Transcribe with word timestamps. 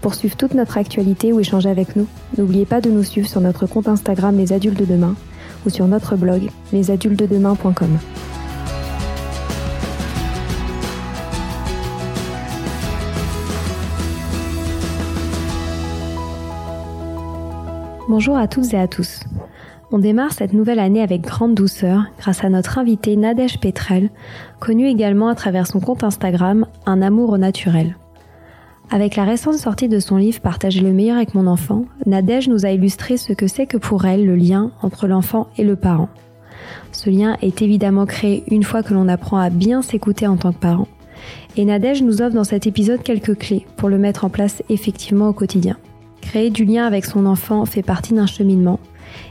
Pour 0.00 0.14
suivre 0.14 0.36
toute 0.36 0.54
notre 0.54 0.78
actualité 0.78 1.32
ou 1.32 1.40
échanger 1.40 1.68
avec 1.68 1.96
nous, 1.96 2.06
n'oubliez 2.36 2.66
pas 2.66 2.80
de 2.80 2.90
nous 2.90 3.02
suivre 3.02 3.28
sur 3.28 3.40
notre 3.40 3.66
compte 3.66 3.88
Instagram 3.88 4.36
Les 4.36 4.52
Adultes 4.52 4.78
de 4.78 4.84
Demain 4.84 5.16
ou 5.66 5.70
sur 5.70 5.86
notre 5.86 6.16
blog 6.16 6.50
lesadultesdedemain.com. 6.72 7.98
Bonjour 18.08 18.38
à 18.38 18.48
toutes 18.48 18.72
et 18.72 18.78
à 18.78 18.88
tous. 18.88 19.20
On 19.90 19.98
démarre 19.98 20.32
cette 20.32 20.52
nouvelle 20.52 20.78
année 20.78 21.02
avec 21.02 21.22
grande 21.22 21.54
douceur 21.54 22.04
grâce 22.18 22.44
à 22.44 22.48
notre 22.48 22.78
invité 22.78 23.16
Nadège 23.16 23.58
Petrel, 23.60 24.10
connue 24.60 24.88
également 24.88 25.28
à 25.28 25.34
travers 25.34 25.66
son 25.66 25.80
compte 25.80 26.04
Instagram 26.04 26.66
Un 26.86 27.02
amour 27.02 27.30
au 27.30 27.38
naturel. 27.38 27.96
Avec 28.90 29.16
la 29.16 29.24
récente 29.24 29.56
sortie 29.56 29.88
de 29.88 30.00
son 30.00 30.16
livre 30.16 30.40
Partager 30.40 30.80
le 30.80 30.94
meilleur 30.94 31.16
avec 31.16 31.34
mon 31.34 31.46
enfant, 31.46 31.84
Nadège 32.06 32.48
nous 32.48 32.64
a 32.64 32.70
illustré 32.70 33.18
ce 33.18 33.34
que 33.34 33.46
c'est 33.46 33.66
que 33.66 33.76
pour 33.76 34.06
elle 34.06 34.24
le 34.24 34.34
lien 34.34 34.70
entre 34.82 35.06
l'enfant 35.06 35.48
et 35.58 35.64
le 35.64 35.76
parent. 35.76 36.08
Ce 36.92 37.10
lien 37.10 37.36
est 37.42 37.60
évidemment 37.60 38.06
créé 38.06 38.44
une 38.48 38.62
fois 38.62 38.82
que 38.82 38.94
l'on 38.94 39.08
apprend 39.08 39.36
à 39.36 39.50
bien 39.50 39.82
s'écouter 39.82 40.26
en 40.26 40.36
tant 40.36 40.52
que 40.52 40.58
parent. 40.58 40.88
Et 41.56 41.66
Nadège 41.66 42.02
nous 42.02 42.22
offre 42.22 42.34
dans 42.34 42.44
cet 42.44 42.66
épisode 42.66 43.02
quelques 43.02 43.36
clés 43.36 43.66
pour 43.76 43.90
le 43.90 43.98
mettre 43.98 44.24
en 44.24 44.30
place 44.30 44.62
effectivement 44.70 45.28
au 45.28 45.32
quotidien. 45.34 45.76
Créer 46.22 46.48
du 46.48 46.64
lien 46.64 46.86
avec 46.86 47.04
son 47.04 47.26
enfant 47.26 47.66
fait 47.66 47.82
partie 47.82 48.14
d'un 48.14 48.26
cheminement, 48.26 48.80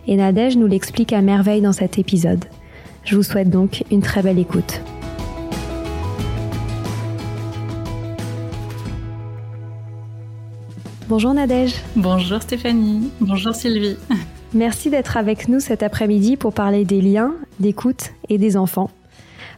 et 0.08 0.18
Nadège 0.18 0.58
nous 0.58 0.68
l'explique 0.68 1.14
à 1.14 1.22
merveille 1.22 1.62
dans 1.62 1.74
cet 1.74 1.98
épisode. 1.98 2.46
Je 3.04 3.16
vous 3.16 3.24
souhaite 3.24 3.50
donc 3.50 3.84
une 3.90 4.02
très 4.02 4.22
belle 4.22 4.40
écoute. 4.40 4.82
Bonjour 11.10 11.34
Nadège. 11.34 11.76
Bonjour 11.96 12.42
Stéphanie. 12.42 13.10
Bonjour 13.22 13.56
Sylvie. 13.56 13.96
Merci 14.54 14.90
d'être 14.90 15.16
avec 15.16 15.48
nous 15.48 15.62
cet 15.62 15.82
après-midi 15.82 16.36
pour 16.36 16.52
parler 16.52 16.84
des 16.84 17.00
liens, 17.00 17.34
d'écoute 17.62 18.12
et 18.28 18.38
des 18.38 18.58
enfants. 18.58 18.90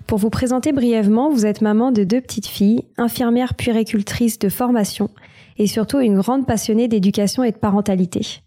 Pour 0.06 0.20
vous 0.20 0.30
présenter 0.30 0.74
brièvement, 0.74 1.32
vous 1.32 1.48
êtes 1.48 1.62
maman 1.62 1.92
de 1.92 2.04
deux 2.04 2.22
petites 2.22 2.46
filles, 2.46 2.84
infirmière 2.98 3.56
puéricultrice 3.56 4.38
de 4.38 4.48
formation 4.48 5.09
et 5.58 5.66
surtout 5.66 6.00
une 6.00 6.18
grande 6.18 6.46
passionnée 6.46 6.88
d'éducation 6.88 7.44
et 7.44 7.52
de 7.52 7.58
parentalité. 7.58 8.42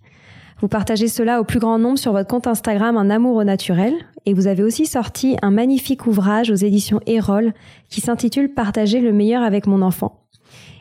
Vous 0.61 0.69
partagez 0.69 1.09
cela 1.09 1.41
au 1.41 1.45
plus 1.45 1.59
grand 1.59 1.81
nombre 1.81 1.99
sur 1.99 2.13
votre 2.13 2.29
compte 2.29 2.47
Instagram 2.47 2.97
Un 2.97 3.11
amour 3.11 3.35
au 3.35 3.43
naturel 3.43 3.95
et 4.27 4.33
vous 4.33 4.47
avez 4.47 4.63
aussi 4.63 4.87
sorti 4.87 5.37
un 5.43 5.51
magnifique 5.51 6.07
ouvrage 6.07 6.53
aux 6.53 6.55
éditions 6.55 7.01
Erol 7.07 7.53
qui 7.89 8.01
s'intitule 8.01 8.55
Partager 8.55 9.01
le 9.01 9.13
meilleur 9.13 9.43
avec 9.43 9.67
mon 9.67 9.83
enfant. 9.83 10.22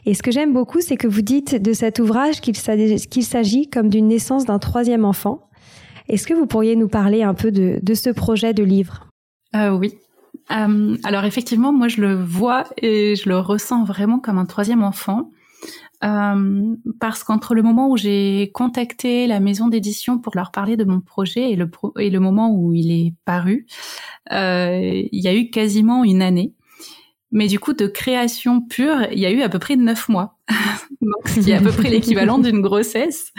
Et 0.06 0.13
ce 0.13 0.23
que 0.23 0.31
j'aime 0.31 0.53
beaucoup, 0.53 0.81
c'est 0.81 0.97
que 0.97 1.07
vous 1.07 1.22
dites 1.22 1.62
de 1.62 1.73
cet 1.73 2.00
ouvrage 2.00 2.41
qu'il 2.41 2.56
s'agit 2.56 3.69
comme 3.69 3.89
d'une 3.89 4.07
naissance 4.07 4.45
d'un 4.45 4.59
troisième 4.59 5.06
enfant. 5.06 5.47
Est-ce 6.07 6.28
que 6.28 6.34
vous 6.34 6.47
pourriez 6.47 6.75
nous 6.75 6.88
parler 6.88 7.23
un 7.23 7.34
peu 7.34 7.51
de, 7.51 7.94
ce 7.94 8.09
projet 8.09 8.53
de 8.53 8.63
livre? 8.63 9.07
Euh, 9.56 9.72
Oui. 9.72 9.94
Euh, 10.50 10.97
alors 11.03 11.23
effectivement, 11.23 11.72
moi 11.72 11.88
je 11.88 12.01
le 12.01 12.16
vois 12.16 12.66
et 12.78 13.16
je 13.16 13.29
le 13.29 13.38
ressens 13.38 13.85
vraiment 13.85 14.19
comme 14.19 14.38
un 14.38 14.45
troisième 14.45 14.84
enfant. 14.84 15.29
Euh, 16.03 16.75
parce 17.00 17.23
qu'entre 17.23 17.53
le 17.53 17.62
moment 17.62 17.89
où 17.89 17.95
j'ai 17.95 18.50
contacté 18.56 19.28
la 19.28 19.39
maison 19.39 19.68
d'édition 19.68 20.18
pour 20.18 20.35
leur 20.35 20.51
parler 20.51 20.75
de 20.78 20.83
mon 20.83 21.00
projet 21.00 21.51
et 21.51 21.56
le, 21.56 21.69
et 22.00 22.09
le 22.09 22.19
moment 22.19 22.51
où 22.56 22.73
il 22.73 22.91
est 22.91 23.13
paru, 23.23 23.68
il 24.31 25.09
y 25.12 25.28
a 25.28 25.35
eu 25.35 25.51
quasiment 25.51 26.03
une 26.03 26.23
année. 26.23 26.56
Mais 27.31 27.47
du 27.47 27.59
coup, 27.59 27.74
de 27.74 27.88
création 27.88 28.62
pure, 28.62 29.08
il 29.12 29.19
y 29.19 29.25
a 29.25 29.31
eu 29.31 29.42
à 29.42 29.50
peu 29.50 29.59
près 29.59 29.75
neuf 29.75 30.09
mois. 30.09 30.38
Donc, 31.02 31.28
ce 31.28 31.40
qui 31.40 31.52
est 31.52 31.56
à 31.56 31.62
peu 31.62 31.72
près 31.72 31.90
l'équivalent 31.90 32.38
d'une 32.40 32.62
grossesse. 32.62 33.31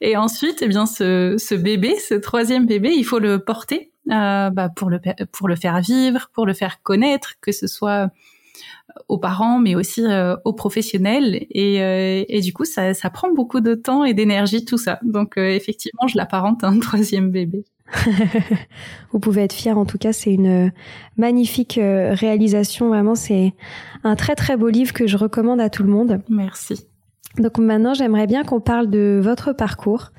Et 0.00 0.16
ensuite, 0.16 0.62
eh 0.62 0.68
bien, 0.68 0.86
ce, 0.86 1.36
ce, 1.38 1.54
bébé, 1.54 1.94
ce 1.96 2.14
troisième 2.14 2.66
bébé, 2.66 2.92
il 2.96 3.04
faut 3.04 3.20
le 3.20 3.38
porter 3.38 3.92
euh, 4.10 4.50
bah, 4.50 4.68
pour, 4.68 4.90
le, 4.90 5.00
pour 5.32 5.48
le 5.48 5.56
faire 5.56 5.80
vivre, 5.80 6.28
pour 6.34 6.44
le 6.44 6.54
faire 6.54 6.82
connaître, 6.82 7.34
que 7.40 7.52
ce 7.52 7.66
soit 7.66 8.10
aux 9.08 9.18
parents, 9.18 9.58
mais 9.58 9.74
aussi 9.74 10.02
euh, 10.02 10.36
aux 10.44 10.52
professionnels. 10.52 11.46
Et, 11.50 11.82
euh, 11.82 12.24
et 12.28 12.40
du 12.40 12.52
coup, 12.52 12.64
ça, 12.64 12.94
ça, 12.94 13.10
prend 13.10 13.32
beaucoup 13.32 13.60
de 13.60 13.74
temps 13.74 14.04
et 14.04 14.14
d'énergie, 14.14 14.64
tout 14.64 14.78
ça. 14.78 14.98
Donc, 15.02 15.36
euh, 15.38 15.48
effectivement, 15.48 16.06
je 16.06 16.16
l'apparente 16.16 16.64
à 16.64 16.68
un 16.68 16.78
troisième 16.78 17.30
bébé. 17.30 17.64
Vous 19.12 19.20
pouvez 19.20 19.42
être 19.42 19.52
fier. 19.52 19.78
En 19.78 19.84
tout 19.84 19.98
cas, 19.98 20.12
c'est 20.12 20.32
une 20.32 20.72
magnifique 21.16 21.78
euh, 21.78 22.14
réalisation. 22.14 22.88
Vraiment, 22.88 23.14
c'est 23.14 23.54
un 24.04 24.16
très 24.16 24.34
très 24.34 24.56
beau 24.56 24.68
livre 24.68 24.92
que 24.92 25.06
je 25.06 25.16
recommande 25.16 25.60
à 25.60 25.70
tout 25.70 25.82
le 25.82 25.90
monde. 25.90 26.20
Merci. 26.28 26.86
Donc 27.38 27.58
maintenant, 27.58 27.94
j'aimerais 27.94 28.26
bien 28.26 28.44
qu'on 28.44 28.60
parle 28.60 28.88
de 28.88 29.20
votre 29.22 29.52
parcours 29.52 30.10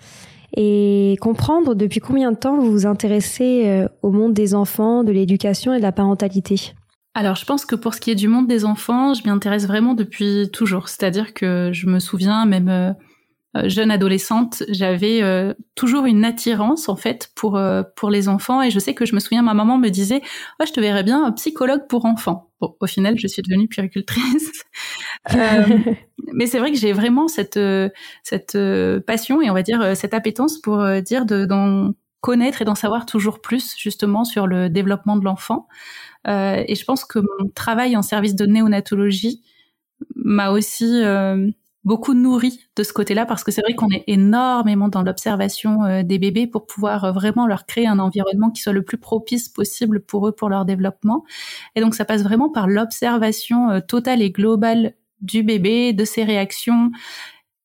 et 0.56 1.17
comprendre 1.19 1.75
depuis 1.75 2.00
combien 2.00 2.31
de 2.31 2.38
temps 2.38 2.57
vous 2.57 2.72
vous 2.72 2.85
intéressez 2.85 3.63
euh, 3.66 3.88
au 4.01 4.11
monde 4.11 4.33
des 4.33 4.53
enfants, 4.56 5.03
de 5.03 5.11
l'éducation 5.11 5.73
et 5.73 5.77
de 5.77 5.83
la 5.83 5.91
parentalité. 5.91 6.73
Alors, 7.13 7.35
je 7.35 7.45
pense 7.45 7.66
que 7.66 7.75
pour 7.75 7.95
ce 7.95 8.01
qui 8.01 8.11
est 8.11 8.16
du 8.16 8.27
monde 8.27 8.47
des 8.47 8.63
enfants, 8.63 9.16
je 9.16 9.23
m'y 9.23 9.31
intéresse 9.31 9.66
vraiment 9.66 9.95
depuis 9.95 10.50
toujours. 10.53 10.88
C'est-à-dire 10.88 11.33
que 11.33 11.72
je 11.73 11.88
me 11.88 12.00
souviens 12.00 12.45
même 12.45 12.69
euh, 12.69 12.91
euh, 12.91 12.94
jeune 13.65 13.91
adolescente, 13.91 14.63
j'avais 14.69 15.21
euh, 15.21 15.53
toujours 15.75 16.05
une 16.05 16.25
attirance 16.25 16.89
en 16.89 16.95
fait 16.95 17.31
pour 17.35 17.57
euh, 17.57 17.83
pour 17.95 18.09
les 18.09 18.29
enfants 18.29 18.61
et 18.61 18.71
je 18.71 18.79
sais 18.79 18.93
que 18.93 19.05
je 19.05 19.15
me 19.15 19.19
souviens 19.19 19.41
ma 19.41 19.53
maman 19.53 19.77
me 19.77 19.89
disait 19.89 20.21
oh, 20.59 20.63
je 20.67 20.71
te 20.71 20.79
verrais 20.79 21.03
bien 21.03 21.31
psychologue 21.31 21.87
pour 21.87 22.05
enfants." 22.05 22.51
Bon, 22.59 22.75
au 22.79 22.87
final, 22.87 23.17
je 23.17 23.27
suis 23.27 23.41
devenue 23.41 23.67
puéricultrice. 23.67 24.63
mais 26.33 26.47
c'est 26.47 26.59
vrai 26.59 26.71
que 26.71 26.77
j'ai 26.77 26.93
vraiment 26.93 27.27
cette 27.27 27.59
cette 28.23 28.57
passion 29.05 29.41
et 29.41 29.49
on 29.49 29.53
va 29.53 29.63
dire 29.63 29.95
cette 29.95 30.13
appétence 30.13 30.59
pour 30.59 30.85
dire 31.01 31.25
de 31.25 31.45
d'en 31.45 31.93
connaître 32.21 32.61
et 32.61 32.65
d'en 32.65 32.75
savoir 32.75 33.05
toujours 33.05 33.41
plus 33.41 33.75
justement 33.77 34.25
sur 34.25 34.47
le 34.47 34.69
développement 34.69 35.17
de 35.17 35.23
l'enfant. 35.23 35.67
et 36.27 36.75
je 36.75 36.83
pense 36.83 37.05
que 37.05 37.19
mon 37.19 37.49
travail 37.53 37.95
en 37.95 38.01
service 38.01 38.35
de 38.35 38.45
néonatologie 38.45 39.43
m'a 40.15 40.50
aussi 40.50 41.03
beaucoup 41.88 42.13
nourri 42.13 42.60
de 42.75 42.84
ce 42.84 42.92
côté-là 42.92 43.25
parce 43.25 43.45
que 43.45 43.51
c'est 43.51 43.62
vrai 43.62 43.74
qu'on 43.74 43.89
est 43.89 44.04
énormément 44.07 44.89
dans 44.89 45.04
l'observation 45.04 45.86
euh, 45.86 46.04
des 46.04 46.19
bébés 46.19 46.45
pour 46.45 46.68
pouvoir 46.68 47.06
euh, 47.06 47.12
vraiment 47.13 47.48
leur 47.48 47.66
créer 47.66 47.88
un 47.88 47.98
environnement 48.00 48.51
qui 48.51 48.62
soit 48.62 48.74
le 48.74 48.84
plus 48.84 48.98
propice 48.98 49.48
possible 49.48 50.01
pour 50.01 50.28
eux 50.28 50.34
pour 50.34 50.50
leur 50.50 50.66
développement. 50.66 51.24
Et 51.75 51.81
donc 51.81 51.95
ça 51.95 52.04
passe 52.04 52.24
vraiment 52.24 52.50
par 52.50 52.68
l'observation 52.68 53.72
euh, 53.72 53.80
totale 53.80 54.22
et 54.22 54.31
globale 54.31 54.95
du 55.22 55.44
bébé, 55.44 55.94
de 55.94 56.04
ses 56.04 56.25
réactions. 56.25 56.92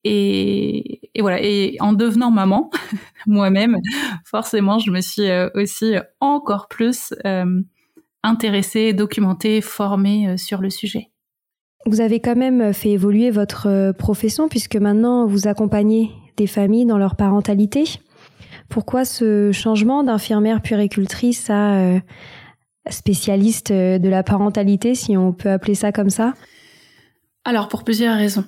Et, 0.04 1.10
et 1.16 1.20
voilà. 1.20 1.42
Et 1.42 1.76
en 1.80 1.92
devenant 1.92 2.30
maman, 2.30 2.70
moi-même, 3.26 3.76
forcément, 4.24 4.78
je 4.78 4.92
me 4.92 5.00
suis 5.00 5.28
aussi 5.54 5.94
encore 6.20 6.68
plus 6.68 7.12
intéressée, 8.22 8.92
documentée, 8.94 9.60
formée 9.60 10.38
sur 10.38 10.60
le 10.60 10.70
sujet. 10.70 11.11
Vous 11.86 12.00
avez 12.00 12.20
quand 12.20 12.36
même 12.36 12.72
fait 12.72 12.90
évoluer 12.90 13.30
votre 13.30 13.68
euh, 13.68 13.92
profession 13.92 14.48
puisque 14.48 14.76
maintenant 14.76 15.26
vous 15.26 15.48
accompagnez 15.48 16.10
des 16.36 16.46
familles 16.46 16.86
dans 16.86 16.98
leur 16.98 17.16
parentalité. 17.16 17.84
Pourquoi 18.68 19.04
ce 19.04 19.50
changement 19.52 20.04
d'infirmière 20.04 20.62
puéricultrice 20.62 21.50
à 21.50 21.74
euh, 21.74 22.00
spécialiste 22.88 23.72
euh, 23.72 23.98
de 23.98 24.08
la 24.08 24.22
parentalité, 24.22 24.94
si 24.94 25.16
on 25.16 25.32
peut 25.32 25.50
appeler 25.50 25.74
ça 25.74 25.90
comme 25.90 26.10
ça? 26.10 26.34
Alors 27.44 27.68
pour 27.68 27.82
plusieurs 27.82 28.16
raisons. 28.16 28.44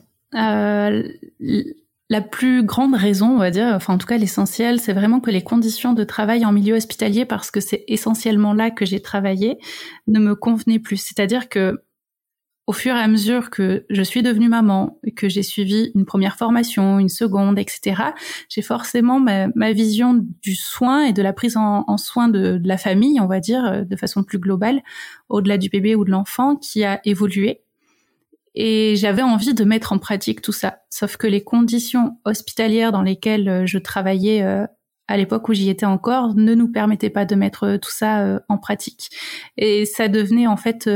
La 2.10 2.20
plus 2.20 2.62
grande 2.62 2.94
raison, 2.94 3.30
on 3.30 3.38
va 3.38 3.50
dire, 3.50 3.72
enfin 3.74 3.94
en 3.94 3.98
tout 3.98 4.06
cas 4.06 4.18
l'essentiel, 4.18 4.78
c'est 4.78 4.92
vraiment 4.92 5.20
que 5.20 5.30
les 5.30 5.42
conditions 5.42 5.94
de 5.94 6.04
travail 6.04 6.44
en 6.44 6.52
milieu 6.52 6.76
hospitalier, 6.76 7.24
parce 7.24 7.50
que 7.50 7.60
c'est 7.60 7.84
essentiellement 7.88 8.52
là 8.52 8.70
que 8.70 8.84
j'ai 8.84 9.00
travaillé, 9.00 9.58
ne 10.06 10.20
me 10.20 10.34
convenaient 10.34 10.78
plus. 10.78 10.98
C'est-à-dire 10.98 11.48
que 11.48 11.82
au 12.66 12.72
fur 12.72 12.94
et 12.94 13.00
à 13.00 13.08
mesure 13.08 13.50
que 13.50 13.84
je 13.90 14.02
suis 14.02 14.22
devenue 14.22 14.48
maman, 14.48 14.98
que 15.16 15.28
j'ai 15.28 15.42
suivi 15.42 15.90
une 15.94 16.06
première 16.06 16.36
formation, 16.36 16.98
une 16.98 17.10
seconde, 17.10 17.58
etc., 17.58 18.02
j'ai 18.48 18.62
forcément 18.62 19.20
ma, 19.20 19.72
vision 19.72 20.24
du 20.42 20.54
soin 20.54 21.04
et 21.04 21.12
de 21.12 21.22
la 21.22 21.32
prise 21.32 21.56
en, 21.56 21.96
soin 21.98 22.28
de, 22.28 22.60
la 22.64 22.78
famille, 22.78 23.20
on 23.20 23.26
va 23.26 23.40
dire, 23.40 23.64
euh, 23.64 23.84
de 23.84 23.96
façon 23.96 24.22
plus 24.22 24.38
globale, 24.38 24.82
au-delà 25.28 25.58
du 25.58 25.68
bébé 25.68 25.94
ou 25.94 26.04
de 26.04 26.10
l'enfant, 26.10 26.56
qui 26.56 26.84
a 26.84 27.00
évolué. 27.04 27.60
Et 28.54 28.94
j'avais 28.96 29.22
envie 29.22 29.52
de 29.52 29.64
mettre 29.64 29.92
en 29.92 29.98
pratique 29.98 30.40
tout 30.40 30.52
ça. 30.52 30.78
Sauf 30.88 31.16
que 31.16 31.26
les 31.26 31.42
conditions 31.42 32.18
hospitalières 32.24 32.92
dans 32.92 33.02
lesquelles 33.02 33.48
euh, 33.48 33.66
je 33.66 33.78
travaillais 33.78 34.42
euh, 34.42 34.64
à 35.08 35.16
l'époque 35.18 35.48
où 35.48 35.52
j'y 35.52 35.68
étais 35.68 35.86
encore 35.86 36.34
ne 36.34 36.54
nous 36.54 36.70
permettaient 36.70 37.10
pas 37.10 37.26
de 37.26 37.34
mettre 37.34 37.76
tout 37.76 37.90
ça 37.90 38.40
en 38.48 38.56
pratique. 38.56 39.10
Et 39.58 39.84
ça 39.84 40.08
devenait 40.08 40.46
en 40.46 40.56
fait 40.56 40.88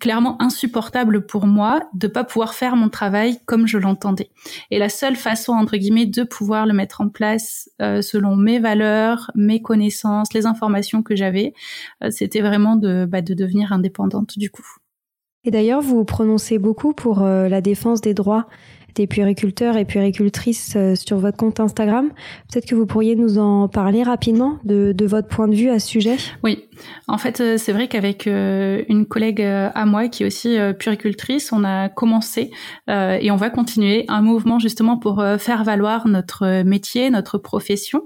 clairement 0.00 0.40
insupportable 0.42 1.26
pour 1.26 1.46
moi 1.46 1.80
de 1.94 2.08
pas 2.08 2.24
pouvoir 2.24 2.54
faire 2.54 2.76
mon 2.76 2.88
travail 2.88 3.38
comme 3.46 3.66
je 3.66 3.78
l'entendais. 3.78 4.30
Et 4.70 4.78
la 4.78 4.88
seule 4.88 5.16
façon 5.16 5.52
entre 5.52 5.76
guillemets 5.76 6.06
de 6.06 6.22
pouvoir 6.22 6.66
le 6.66 6.74
mettre 6.74 7.00
en 7.00 7.08
place 7.08 7.70
euh, 7.80 8.02
selon 8.02 8.36
mes 8.36 8.58
valeurs, 8.58 9.30
mes 9.34 9.62
connaissances, 9.62 10.32
les 10.32 10.46
informations 10.46 11.02
que 11.02 11.16
j'avais, 11.16 11.54
euh, 12.02 12.10
c'était 12.10 12.40
vraiment 12.40 12.76
de, 12.76 13.06
bah, 13.06 13.22
de 13.22 13.34
devenir 13.34 13.72
indépendante 13.72 14.38
du 14.38 14.50
coup. 14.50 14.66
Et 15.48 15.50
d'ailleurs, 15.50 15.80
vous 15.80 16.04
prononcez 16.04 16.58
beaucoup 16.58 16.92
pour 16.92 17.22
euh, 17.22 17.48
la 17.48 17.62
défense 17.62 18.02
des 18.02 18.12
droits 18.12 18.48
des 18.94 19.06
puériculteurs 19.06 19.78
et 19.78 19.86
puéricultrices 19.86 20.74
euh, 20.76 20.94
sur 20.94 21.16
votre 21.16 21.38
compte 21.38 21.58
Instagram. 21.58 22.10
Peut-être 22.52 22.66
que 22.66 22.74
vous 22.74 22.84
pourriez 22.84 23.16
nous 23.16 23.38
en 23.38 23.66
parler 23.66 24.02
rapidement 24.02 24.58
de, 24.64 24.94
votre 25.06 25.28
point 25.28 25.48
de 25.48 25.54
vue 25.54 25.70
à 25.70 25.78
ce 25.78 25.88
sujet. 25.88 26.16
Oui, 26.44 26.64
en 27.06 27.16
fait, 27.16 27.40
euh, 27.40 27.56
c'est 27.56 27.72
vrai 27.72 27.88
qu'avec 27.88 28.26
une 28.26 29.06
collègue 29.06 29.40
à 29.40 29.86
moi 29.86 30.08
qui 30.08 30.22
est 30.22 30.26
aussi 30.26 30.58
puéricultrice, 30.78 31.50
on 31.50 31.64
a 31.64 31.88
commencé 31.88 32.50
et 32.88 33.30
on 33.30 33.36
va 33.36 33.48
continuer 33.48 34.04
un 34.08 34.20
mouvement 34.20 34.58
justement 34.58 34.98
pour 34.98 35.24
faire 35.38 35.64
valoir 35.64 36.08
notre 36.08 36.62
métier, 36.62 37.08
notre 37.08 37.38
profession, 37.38 38.02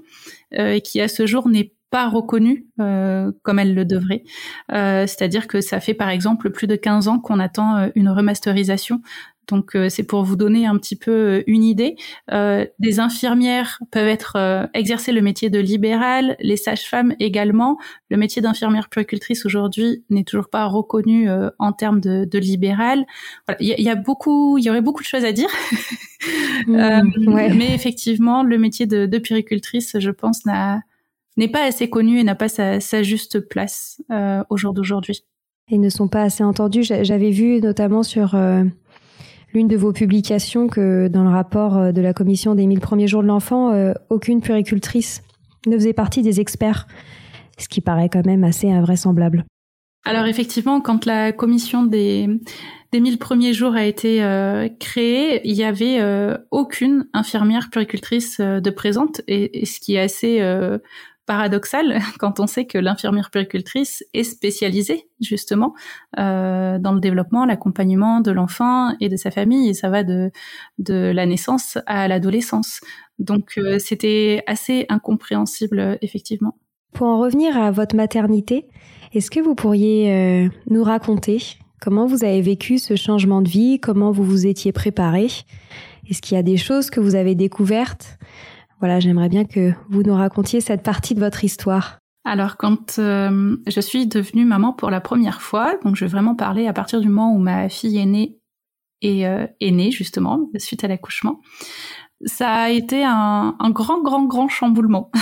qui 0.84 1.00
à 1.00 1.08
ce 1.08 1.26
jour 1.26 1.48
n'est 1.48 1.72
pas 1.92 2.08
reconnue 2.08 2.66
comme 2.78 3.58
elle 3.58 3.74
le 3.74 3.84
devrait. 3.84 4.24
C'est-à-dire 4.70 5.46
que 5.46 5.60
ça 5.60 5.78
fait 5.78 5.94
par 5.94 6.08
exemple 6.08 6.50
plus 6.50 6.66
de 6.66 6.74
15 6.74 7.06
ans 7.06 7.20
qu'on 7.20 7.38
attend 7.38 7.90
une 7.94 8.08
remasterisation 8.08 9.00
donc 9.48 9.74
euh, 9.74 9.88
c'est 9.88 10.04
pour 10.04 10.24
vous 10.24 10.36
donner 10.36 10.66
un 10.66 10.76
petit 10.78 10.96
peu 10.96 11.10
euh, 11.10 11.42
une 11.46 11.64
idée. 11.64 11.96
Euh, 12.32 12.66
des 12.78 13.00
infirmières 13.00 13.80
peuvent 13.90 14.08
être 14.08 14.68
exercer 14.74 15.12
le 15.12 15.20
métier 15.20 15.50
de 15.50 15.58
libéral, 15.58 16.36
les 16.40 16.56
sages-femmes 16.56 17.14
également. 17.18 17.78
Le 18.10 18.16
métier 18.16 18.40
d'infirmière 18.40 18.88
puéricultrice 18.88 19.44
aujourd'hui 19.44 20.04
n'est 20.10 20.24
toujours 20.24 20.48
pas 20.48 20.66
reconnu 20.66 21.28
en 21.58 21.72
termes 21.72 22.00
de, 22.00 22.24
de 22.24 22.38
libéral. 22.38 23.04
Il 23.60 23.68
y, 23.68 23.88
a, 23.88 23.94
beaucoup, 23.94 24.58
il 24.58 24.64
y 24.64 24.70
aurait 24.70 24.80
beaucoup 24.80 25.02
de 25.02 25.08
choses 25.08 25.24
à 25.24 25.32
dire. 25.32 25.48
Mmh, 26.68 27.56
mais 27.56 27.74
effectivement, 27.74 28.44
le 28.44 28.56
métier 28.56 28.86
de, 28.86 29.06
de 29.06 29.18
puéricultrice, 29.18 29.96
je 29.98 30.10
pense, 30.10 30.46
n'a 30.46 30.82
n'est 31.36 31.48
pas 31.48 31.64
assez 31.64 31.88
connu 31.88 32.18
et 32.18 32.24
n'a 32.24 32.34
pas 32.34 32.48
sa, 32.48 32.80
sa, 32.80 33.02
juste 33.02 33.40
place 33.40 34.02
au 34.50 34.56
jour 34.56 34.72
d'aujourd'hui. 34.72 35.24
Et 35.70 35.78
ne 35.78 35.88
sont 35.88 36.08
pas 36.08 36.22
assez 36.22 36.44
entendus. 36.44 36.82
J'avais 36.82 37.30
vu 37.30 37.60
notamment 37.60 38.02
sur 38.02 38.34
l'une 39.54 39.68
de 39.68 39.76
vos 39.76 39.92
publications 39.92 40.66
que 40.68 41.08
dans 41.08 41.24
le 41.24 41.30
rapport 41.30 41.76
euh, 41.76 41.92
de 41.92 42.00
la 42.00 42.12
commission 42.12 42.54
des 42.54 42.66
1000 42.66 42.80
premiers 42.80 43.06
jours 43.06 43.22
de 43.22 43.28
l'enfant, 43.28 43.72
euh, 43.72 43.92
aucune 44.10 44.40
puéricultrice 44.40 45.22
ne 45.66 45.76
faisait 45.76 45.92
partie 45.92 46.22
des 46.22 46.40
experts, 46.40 46.86
ce 47.58 47.68
qui 47.68 47.80
paraît 47.80 48.08
quand 48.08 48.26
même 48.26 48.44
assez 48.44 48.70
invraisemblable. 48.70 49.44
Alors 50.04 50.26
effectivement, 50.26 50.80
quand 50.80 51.06
la 51.06 51.32
commission 51.32 51.84
des 51.84 52.28
des 52.90 53.00
1000 53.00 53.18
premiers 53.18 53.54
jours 53.54 53.74
a 53.74 53.86
été 53.86 54.22
euh, 54.22 54.68
créée, 54.80 55.40
il 55.48 55.54
y 55.54 55.64
avait 55.64 55.98
aucune 56.50 57.06
infirmière 57.14 57.70
puéricultrice 57.70 58.38
de 58.40 58.70
présente, 58.70 59.22
et, 59.28 59.64
ce 59.64 59.80
qui 59.80 59.94
est 59.94 60.00
assez 60.00 60.40
paradoxal 61.32 61.98
quand 62.18 62.40
on 62.40 62.46
sait 62.46 62.66
que 62.66 62.76
l'infirmière 62.76 63.30
puéricultrice 63.30 64.04
est 64.12 64.22
spécialisée 64.22 65.08
justement 65.18 65.72
euh, 66.18 66.78
dans 66.78 66.92
le 66.92 67.00
développement, 67.00 67.46
l'accompagnement 67.46 68.20
de 68.20 68.30
l'enfant 68.30 68.94
et 69.00 69.08
de 69.08 69.16
sa 69.16 69.30
famille 69.30 69.70
et 69.70 69.74
ça 69.74 69.88
va 69.88 70.02
de 70.02 70.30
de 70.78 71.10
la 71.14 71.24
naissance 71.24 71.78
à 71.86 72.06
l'adolescence. 72.06 72.80
Donc 73.18 73.54
euh, 73.56 73.78
c'était 73.78 74.42
assez 74.46 74.84
incompréhensible 74.90 75.98
effectivement. 76.02 76.58
Pour 76.92 77.06
en 77.06 77.18
revenir 77.18 77.56
à 77.56 77.70
votre 77.70 77.96
maternité, 77.96 78.66
est-ce 79.14 79.30
que 79.30 79.40
vous 79.40 79.54
pourriez 79.54 80.12
euh, 80.12 80.48
nous 80.68 80.84
raconter 80.84 81.38
comment 81.80 82.04
vous 82.04 82.24
avez 82.24 82.42
vécu 82.42 82.76
ce 82.76 82.94
changement 82.94 83.40
de 83.40 83.48
vie, 83.48 83.80
comment 83.80 84.12
vous 84.12 84.24
vous 84.24 84.46
étiez 84.46 84.72
préparé 84.72 85.28
Est-ce 86.10 86.20
qu'il 86.20 86.36
y 86.36 86.38
a 86.38 86.42
des 86.42 86.58
choses 86.58 86.90
que 86.90 87.00
vous 87.00 87.14
avez 87.14 87.34
découvertes? 87.34 88.18
Voilà, 88.82 88.98
j'aimerais 88.98 89.28
bien 89.28 89.44
que 89.44 89.72
vous 89.90 90.02
nous 90.02 90.16
racontiez 90.16 90.60
cette 90.60 90.82
partie 90.82 91.14
de 91.14 91.20
votre 91.20 91.44
histoire. 91.44 92.00
Alors 92.24 92.56
quand 92.56 92.98
euh, 92.98 93.56
je 93.68 93.80
suis 93.80 94.08
devenue 94.08 94.44
maman 94.44 94.72
pour 94.72 94.90
la 94.90 95.00
première 95.00 95.40
fois, 95.40 95.76
donc 95.84 95.94
je 95.94 96.04
vais 96.04 96.10
vraiment 96.10 96.34
parler 96.34 96.66
à 96.66 96.72
partir 96.72 97.00
du 97.00 97.08
moment 97.08 97.32
où 97.32 97.38
ma 97.38 97.68
fille 97.68 97.96
est 97.96 98.06
née 98.06 98.40
et 99.00 99.28
euh, 99.28 99.46
est 99.60 99.70
née 99.70 99.92
justement 99.92 100.50
suite 100.56 100.82
à 100.82 100.88
l'accouchement, 100.88 101.40
ça 102.26 102.50
a 102.50 102.70
été 102.70 103.04
un, 103.04 103.54
grand 103.70 104.02
grand 104.02 104.24
grand 104.24 104.48
chamboulement. 104.48 105.12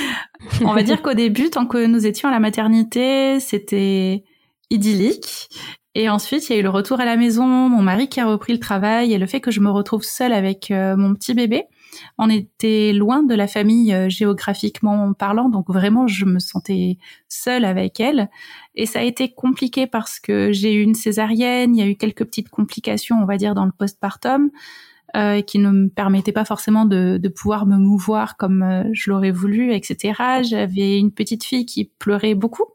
On 0.62 0.74
va 0.74 0.82
dire 0.82 1.00
qu'au 1.00 1.14
début, 1.14 1.48
tant 1.48 1.64
que 1.64 1.86
nous 1.86 2.06
étions 2.06 2.28
à 2.28 2.32
la 2.32 2.40
maternité, 2.40 3.40
c'était 3.40 4.22
idyllique. 4.68 5.48
Et 5.94 6.10
ensuite, 6.10 6.46
il 6.50 6.52
y 6.52 6.56
a 6.56 6.58
eu 6.58 6.62
le 6.62 6.68
retour 6.68 7.00
à 7.00 7.06
la 7.06 7.16
maison, 7.16 7.46
mon 7.46 7.80
mari 7.80 8.10
qui 8.10 8.20
a 8.20 8.26
repris 8.26 8.52
le 8.52 8.60
travail 8.60 9.14
et 9.14 9.18
le 9.18 9.26
fait 9.26 9.40
que 9.40 9.50
je 9.50 9.60
me 9.60 9.70
retrouve 9.70 10.02
seule 10.02 10.34
avec 10.34 10.70
euh, 10.70 10.94
mon 10.94 11.14
petit 11.14 11.32
bébé. 11.32 11.64
On 12.18 12.30
était 12.30 12.92
loin 12.92 13.22
de 13.22 13.34
la 13.34 13.46
famille 13.46 13.92
euh, 13.92 14.08
géographiquement 14.08 15.12
parlant, 15.12 15.48
donc 15.48 15.68
vraiment 15.68 16.06
je 16.06 16.24
me 16.24 16.38
sentais 16.38 16.98
seule 17.28 17.64
avec 17.64 18.00
elle. 18.00 18.28
Et 18.74 18.86
ça 18.86 19.00
a 19.00 19.02
été 19.02 19.32
compliqué 19.32 19.86
parce 19.86 20.20
que 20.20 20.52
j'ai 20.52 20.74
eu 20.74 20.82
une 20.82 20.94
césarienne, 20.94 21.74
il 21.74 21.78
y 21.78 21.82
a 21.82 21.88
eu 21.88 21.96
quelques 21.96 22.24
petites 22.24 22.48
complications, 22.48 23.16
on 23.20 23.26
va 23.26 23.36
dire, 23.36 23.54
dans 23.54 23.64
le 23.64 23.72
postpartum. 23.72 24.50
Euh, 25.16 25.40
qui 25.40 25.58
ne 25.58 25.70
me 25.70 25.88
permettaient 25.88 26.32
pas 26.32 26.44
forcément 26.44 26.84
de, 26.84 27.18
pouvoir 27.34 27.64
me 27.64 27.78
mouvoir 27.78 28.36
comme 28.36 28.62
euh, 28.62 28.84
je 28.92 29.10
l'aurais 29.10 29.30
voulu, 29.30 29.72
etc. 29.72 30.42
J'avais 30.42 30.98
une 30.98 31.12
petite 31.12 31.44
fille 31.44 31.64
qui 31.64 31.86
pleurait 31.98 32.34
beaucoup 32.34 32.66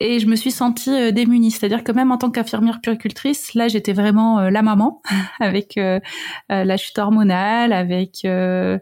et 0.00 0.18
je 0.18 0.26
me 0.26 0.34
suis 0.36 0.50
sentie 0.50 0.90
euh, 0.90 1.12
démunie. 1.12 1.50
C'est-à-dire 1.50 1.84
que 1.84 1.92
même 1.92 2.10
en 2.10 2.18
tant 2.18 2.30
qu'infirmière 2.30 2.80
puricultrice, 2.80 3.54
là, 3.54 3.68
j'étais 3.68 3.92
vraiment 3.92 4.40
euh, 4.40 4.50
la 4.50 4.62
maman 4.62 5.02
avec 5.40 5.76
euh, 5.76 6.00
la 6.48 6.76
chute 6.76 6.98
hormonale, 6.98 7.72
avec 7.72 8.20
le 8.24 8.80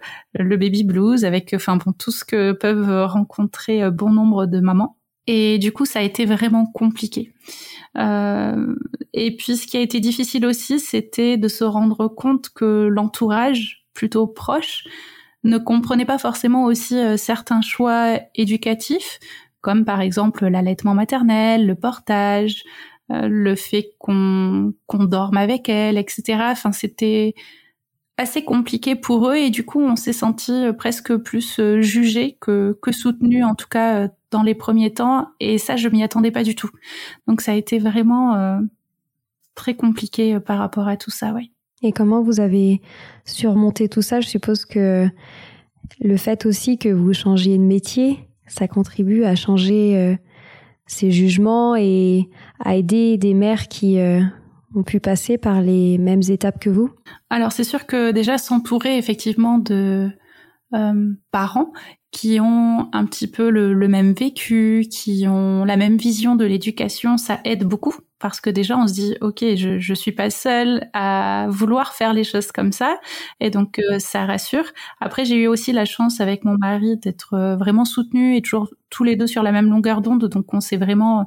baby 0.56 0.84
blues, 0.84 1.24
avec 1.24 1.52
enfin 1.54 1.76
bon 1.76 1.92
tout 1.92 2.10
ce 2.10 2.24
que 2.24 2.52
peuvent 2.52 3.06
rencontrer 3.06 3.90
bon 3.90 4.10
nombre 4.10 4.46
de 4.46 4.60
mamans. 4.60 4.96
Et 5.26 5.58
du 5.58 5.70
coup, 5.72 5.84
ça 5.84 6.00
a 6.00 6.02
été 6.02 6.24
vraiment 6.24 6.66
compliqué. 6.66 7.32
et 7.96 9.36
puis, 9.36 9.56
ce 9.56 9.66
qui 9.66 9.76
a 9.76 9.80
été 9.80 10.00
difficile 10.00 10.46
aussi, 10.46 10.80
c'était 10.80 11.36
de 11.36 11.48
se 11.48 11.64
rendre 11.64 12.08
compte 12.08 12.48
que 12.50 12.88
l'entourage, 12.90 13.86
plutôt 13.94 14.26
proche, 14.26 14.84
ne 15.44 15.58
comprenait 15.58 16.04
pas 16.04 16.18
forcément 16.18 16.64
aussi 16.64 16.96
certains 17.16 17.62
choix 17.62 18.18
éducatifs, 18.34 19.20
comme 19.62 19.84
par 19.86 20.00
exemple 20.02 20.46
l'allaitement 20.46 20.92
maternel, 20.92 21.66
le 21.66 21.74
portage, 21.74 22.64
euh, 23.10 23.28
le 23.28 23.56
fait 23.56 23.92
qu'on 23.98 24.74
qu'on 24.86 25.04
dorme 25.04 25.36
avec 25.36 25.68
elle, 25.68 25.96
etc. 25.96 26.38
Enfin, 26.50 26.72
c'était 26.72 27.34
assez 28.18 28.44
compliqué 28.44 28.94
pour 28.96 29.28
eux 29.30 29.36
et 29.36 29.50
du 29.50 29.64
coup, 29.64 29.80
on 29.80 29.96
s'est 29.96 30.12
senti 30.12 30.52
euh, 30.52 30.72
presque 30.72 31.16
plus 31.16 31.58
euh, 31.58 31.80
jugé 31.80 32.36
que 32.40 32.78
que 32.82 32.92
soutenu, 32.92 33.44
en 33.44 33.54
tout 33.54 33.68
cas 33.68 34.08
dans 34.30 34.42
les 34.42 34.54
premiers 34.54 34.92
temps. 34.92 35.28
Et 35.40 35.58
ça, 35.58 35.76
je 35.76 35.88
m'y 35.88 36.02
attendais 36.02 36.30
pas 36.30 36.42
du 36.42 36.54
tout. 36.54 36.70
Donc, 37.26 37.40
ça 37.40 37.52
a 37.52 37.54
été 37.54 37.78
vraiment 37.78 38.60
très 39.54 39.74
compliqué 39.74 40.40
par 40.40 40.58
rapport 40.58 40.88
à 40.88 40.96
tout 40.96 41.10
ça, 41.10 41.32
oui. 41.34 41.52
Et 41.82 41.92
comment 41.92 42.22
vous 42.22 42.40
avez 42.40 42.80
surmonté 43.24 43.88
tout 43.88 44.02
ça? 44.02 44.20
Je 44.20 44.28
suppose 44.28 44.64
que 44.64 45.06
le 46.00 46.16
fait 46.16 46.46
aussi 46.46 46.78
que 46.78 46.88
vous 46.88 47.12
changiez 47.12 47.58
de 47.58 47.62
métier, 47.62 48.28
ça 48.46 48.68
contribue 48.68 49.24
à 49.24 49.34
changer 49.34 49.96
euh, 49.96 50.16
ses 50.86 51.10
jugements 51.10 51.76
et 51.76 52.28
à 52.60 52.76
aider 52.76 53.16
des 53.16 53.34
mères 53.34 53.68
qui 53.68 53.98
euh, 53.98 54.20
ont 54.74 54.82
pu 54.82 55.00
passer 55.00 55.38
par 55.38 55.60
les 55.60 55.98
mêmes 55.98 56.22
étapes 56.28 56.60
que 56.60 56.70
vous. 56.70 56.90
Alors 57.30 57.52
c'est 57.52 57.64
sûr 57.64 57.86
que 57.86 58.10
déjà 58.10 58.38
s'entourer 58.38 58.98
effectivement 58.98 59.58
de 59.58 60.10
euh, 60.74 61.12
parents 61.30 61.72
qui 62.10 62.40
ont 62.40 62.88
un 62.92 63.04
petit 63.06 63.26
peu 63.26 63.50
le, 63.50 63.88
même 63.88 64.12
vécu, 64.12 64.86
qui 64.90 65.26
ont 65.26 65.64
la 65.64 65.76
même 65.76 65.96
vision 65.96 66.36
de 66.36 66.44
l'éducation, 66.44 67.16
ça 67.16 67.40
aide 67.44 67.64
beaucoup 67.64 67.94
parce 68.22 68.40
que 68.40 68.48
déjà 68.48 68.78
on 68.78 68.86
se 68.86 68.94
dit 68.94 69.16
ok 69.20 69.44
je 69.56 69.78
je 69.80 69.94
suis 69.94 70.12
pas 70.12 70.30
seule 70.30 70.88
à 70.94 71.46
vouloir 71.50 71.92
faire 71.92 72.14
les 72.14 72.24
choses 72.24 72.52
comme 72.52 72.70
ça 72.72 72.98
et 73.40 73.50
donc 73.50 73.80
euh, 73.80 73.98
ça 73.98 74.24
rassure. 74.24 74.64
Après 75.00 75.24
j'ai 75.24 75.36
eu 75.36 75.48
aussi 75.48 75.72
la 75.72 75.84
chance 75.84 76.20
avec 76.20 76.44
mon 76.44 76.56
mari 76.56 76.96
d'être 76.96 77.34
euh, 77.34 77.56
vraiment 77.56 77.84
soutenus 77.84 78.38
et 78.38 78.40
toujours 78.40 78.70
tous 78.90 79.04
les 79.04 79.16
deux 79.16 79.26
sur 79.26 79.42
la 79.42 79.50
même 79.52 79.68
longueur 79.68 80.00
d'onde 80.00 80.26
donc 80.28 80.54
on 80.54 80.60
s'est 80.60 80.76
vraiment 80.76 81.26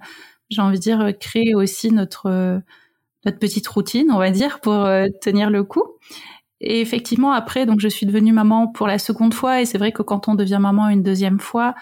j'ai 0.50 0.62
envie 0.62 0.78
de 0.78 0.84
dire 0.84 1.12
créé 1.20 1.54
aussi 1.54 1.92
notre 1.92 2.62
notre 3.25 3.40
petite 3.40 3.68
routine 3.68 4.10
on 4.12 4.18
va 4.18 4.32
dire 4.32 4.62
pour 4.62 4.88
tenir 5.22 5.50
le 5.50 5.64
coup. 5.64 5.84
Et 6.62 6.80
effectivement 6.80 7.34
après 7.34 7.66
donc 7.66 7.82
je 7.82 7.90
suis 7.90 8.06
devenue 8.06 8.32
maman 8.32 8.68
pour 8.68 8.88
la 8.88 9.00
seconde 9.00 9.34
fois 9.34 9.62
et 9.62 9.66
c'est 9.66 9.78
vrai 9.78 9.92
que 9.92 10.02
quand 10.02 10.30
on 10.30 10.36
devient 10.36 10.60
maman 10.62 10.88
une 10.90 11.04
deuxième 11.04 11.40
fois 11.40 11.75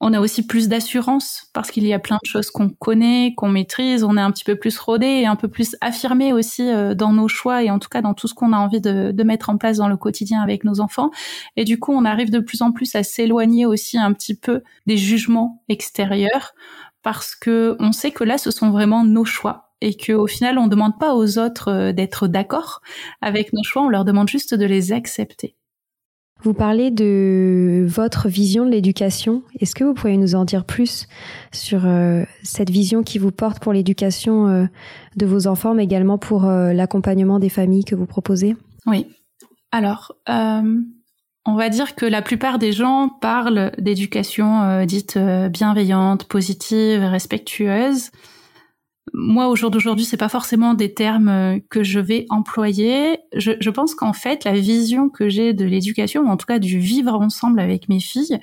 on 0.00 0.14
a 0.14 0.20
aussi 0.20 0.46
plus 0.46 0.68
d'assurance 0.68 1.48
parce 1.52 1.70
qu'il 1.70 1.86
y 1.86 1.92
a 1.92 1.98
plein 1.98 2.16
de 2.22 2.26
choses 2.26 2.50
qu'on 2.50 2.70
connaît, 2.70 3.34
qu'on 3.36 3.50
maîtrise. 3.50 4.02
On 4.02 4.16
est 4.16 4.20
un 4.20 4.30
petit 4.30 4.44
peu 4.44 4.56
plus 4.56 4.78
rodé 4.78 5.06
et 5.06 5.26
un 5.26 5.36
peu 5.36 5.48
plus 5.48 5.76
affirmé 5.82 6.32
aussi 6.32 6.66
euh, 6.68 6.94
dans 6.94 7.12
nos 7.12 7.28
choix 7.28 7.62
et 7.62 7.70
en 7.70 7.78
tout 7.78 7.90
cas 7.90 8.00
dans 8.00 8.14
tout 8.14 8.26
ce 8.26 8.32
qu'on 8.32 8.54
a 8.54 8.56
envie 8.56 8.80
de, 8.80 9.22
mettre 9.22 9.50
en 9.50 9.58
place 9.58 9.76
dans 9.76 9.88
le 9.88 9.98
quotidien 9.98 10.40
avec 10.40 10.64
nos 10.64 10.80
enfants. 10.80 11.10
Et 11.56 11.64
du 11.64 11.78
coup, 11.78 11.92
on 11.92 12.06
arrive 12.06 12.30
de 12.30 12.40
plus 12.40 12.62
en 12.62 12.72
plus 12.72 12.94
à 12.94 13.02
s'éloigner 13.02 13.66
aussi 13.66 13.98
un 13.98 14.12
petit 14.14 14.34
peu 14.34 14.62
des 14.86 14.96
jugements 14.96 15.62
extérieurs 15.68 16.54
parce 17.02 17.34
que 17.34 17.76
on 17.78 17.92
sait 17.92 18.10
que 18.10 18.24
là, 18.24 18.38
ce 18.38 18.50
sont 18.50 18.70
vraiment 18.70 19.04
nos 19.04 19.26
choix 19.26 19.70
et 19.82 19.94
qu'au 19.94 20.26
final, 20.26 20.58
on 20.58 20.64
ne 20.64 20.70
demande 20.70 20.98
pas 20.98 21.14
aux 21.14 21.38
autres 21.38 21.68
euh, 21.68 21.92
d'être 21.92 22.26
d'accord 22.26 22.80
avec 23.20 23.52
nos 23.52 23.62
choix, 23.62 23.82
on 23.82 23.88
leur 23.88 24.06
demande 24.06 24.28
juste 24.28 24.54
de 24.54 24.64
les 24.64 24.92
accepter. 24.92 25.56
Vous 26.42 26.54
parlez 26.54 26.90
de 26.90 27.84
votre 27.86 28.28
vision 28.28 28.64
de 28.64 28.70
l'éducation. 28.70 29.42
Est-ce 29.60 29.74
que 29.74 29.84
vous 29.84 29.92
pourriez 29.92 30.16
nous 30.16 30.34
en 30.34 30.46
dire 30.46 30.64
plus 30.64 31.06
sur 31.52 31.82
euh, 31.84 32.24
cette 32.42 32.70
vision 32.70 33.02
qui 33.02 33.18
vous 33.18 33.30
porte 33.30 33.60
pour 33.60 33.74
l'éducation 33.74 34.48
euh, 34.48 34.64
de 35.16 35.26
vos 35.26 35.46
enfants, 35.46 35.74
mais 35.74 35.84
également 35.84 36.16
pour 36.16 36.46
euh, 36.46 36.72
l'accompagnement 36.72 37.38
des 37.38 37.50
familles 37.50 37.84
que 37.84 37.94
vous 37.94 38.06
proposez? 38.06 38.56
Oui. 38.86 39.06
Alors, 39.70 40.16
on 40.26 41.54
va 41.54 41.68
dire 41.68 41.94
que 41.94 42.06
la 42.06 42.22
plupart 42.22 42.58
des 42.58 42.72
gens 42.72 43.08
parlent 43.20 43.70
d'éducation 43.78 44.84
dite 44.84 45.16
bienveillante, 45.16 46.24
positive, 46.24 47.02
respectueuse 47.02 48.10
moi 49.12 49.48
au 49.48 49.56
jour 49.56 49.70
d'aujourd'hui, 49.70 50.04
c'est 50.04 50.16
pas 50.16 50.28
forcément 50.28 50.74
des 50.74 50.94
termes 50.94 51.28
euh, 51.28 51.58
que 51.68 51.82
je 51.82 52.00
vais 52.00 52.26
employer. 52.30 53.18
Je, 53.34 53.52
je 53.58 53.70
pense 53.70 53.94
qu'en 53.94 54.12
fait, 54.12 54.44
la 54.44 54.52
vision 54.52 55.08
que 55.08 55.28
j'ai 55.28 55.52
de 55.52 55.64
l'éducation, 55.64 56.22
ou 56.22 56.28
en 56.28 56.36
tout 56.36 56.46
cas 56.46 56.58
du 56.58 56.78
vivre 56.78 57.14
ensemble 57.14 57.60
avec 57.60 57.88
mes 57.88 58.00
filles, 58.00 58.38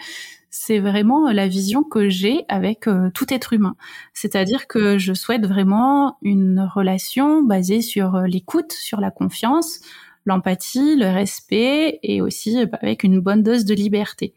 c'est 0.49 0.79
vraiment 0.79 1.31
la 1.31 1.47
vision 1.47 1.83
que 1.83 2.09
j'ai 2.09 2.45
avec 2.49 2.87
euh, 2.87 3.09
tout 3.13 3.31
être 3.33 3.53
humain. 3.53 3.75
C'est-à-dire 4.13 4.67
que 4.67 4.97
je 4.97 5.13
souhaite 5.13 5.45
vraiment 5.45 6.17
une 6.21 6.67
relation 6.73 7.43
basée 7.43 7.81
sur 7.81 8.15
euh, 8.15 8.25
l'écoute, 8.25 8.73
sur 8.73 8.99
la 8.99 9.11
confiance, 9.11 9.79
l'empathie, 10.25 10.95
le 10.95 11.07
respect 11.07 11.99
et 12.03 12.21
aussi 12.21 12.65
bah, 12.65 12.79
avec 12.81 13.03
une 13.03 13.19
bonne 13.19 13.43
dose 13.43 13.65
de 13.65 13.73
liberté. 13.73 14.33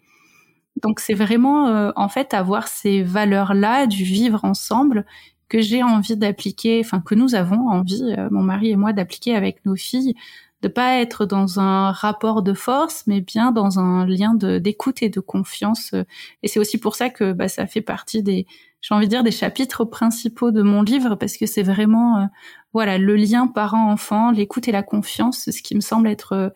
Donc 0.82 1.00
c'est 1.00 1.14
vraiment 1.14 1.92
en 1.96 2.08
fait 2.08 2.32
avoir 2.32 2.68
ces 2.68 3.02
valeurs-là 3.02 3.86
du 3.86 4.04
vivre 4.04 4.44
ensemble 4.44 5.04
que 5.50 5.60
j'ai 5.60 5.82
envie 5.82 6.16
d'appliquer, 6.16 6.80
enfin 6.82 7.00
que 7.00 7.14
nous 7.14 7.34
avons 7.34 7.68
envie, 7.68 8.14
euh, 8.16 8.28
mon 8.30 8.42
mari 8.42 8.70
et 8.70 8.76
moi, 8.76 8.94
d'appliquer 8.94 9.34
avec 9.34 9.66
nos 9.66 9.76
filles, 9.76 10.14
de 10.62 10.68
pas 10.68 11.00
être 11.00 11.26
dans 11.26 11.58
un 11.58 11.90
rapport 11.90 12.42
de 12.42 12.54
force, 12.54 13.04
mais 13.06 13.20
bien 13.20 13.50
dans 13.50 13.78
un 13.78 14.06
lien 14.06 14.34
d'écoute 14.34 15.02
et 15.02 15.08
de 15.08 15.20
confiance. 15.20 15.94
Et 16.42 16.48
c'est 16.48 16.60
aussi 16.60 16.78
pour 16.78 16.94
ça 16.94 17.10
que 17.10 17.32
bah, 17.32 17.48
ça 17.48 17.66
fait 17.66 17.80
partie 17.80 18.22
des, 18.22 18.46
j'ai 18.80 18.94
envie 18.94 19.06
de 19.06 19.10
dire, 19.10 19.24
des 19.24 19.32
chapitres 19.32 19.84
principaux 19.84 20.52
de 20.52 20.62
mon 20.62 20.82
livre, 20.82 21.16
parce 21.16 21.36
que 21.36 21.46
c'est 21.46 21.62
vraiment, 21.62 22.18
euh, 22.18 22.26
voilà, 22.72 22.98
le 22.98 23.16
lien 23.16 23.46
parent-enfant, 23.48 24.30
l'écoute 24.30 24.68
et 24.68 24.72
la 24.72 24.82
confiance, 24.82 25.50
ce 25.50 25.62
qui 25.62 25.74
me 25.74 25.80
semble 25.80 26.08
être 26.08 26.32
euh, 26.32 26.48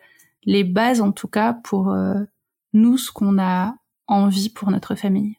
les 0.45 0.63
bases, 0.63 1.01
en 1.01 1.11
tout 1.11 1.27
cas, 1.27 1.53
pour 1.53 1.93
nous, 2.73 2.97
ce 2.99 3.11
qu'on 3.11 3.39
a 3.39 3.75
envie 4.07 4.49
pour 4.49 4.69
notre 4.69 4.93
famille. 4.93 5.37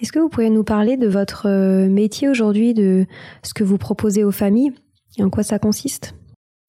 Est-ce 0.00 0.12
que 0.12 0.18
vous 0.18 0.28
pouvez 0.28 0.50
nous 0.50 0.64
parler 0.64 0.96
de 0.96 1.08
votre 1.08 1.48
euh, 1.48 1.88
métier 1.88 2.28
aujourd'hui, 2.28 2.74
de 2.74 3.06
ce 3.42 3.54
que 3.54 3.64
vous 3.64 3.78
proposez 3.78 4.24
aux 4.24 4.32
familles 4.32 4.72
et 5.16 5.24
en 5.24 5.30
quoi 5.30 5.42
ça 5.42 5.58
consiste? 5.58 6.14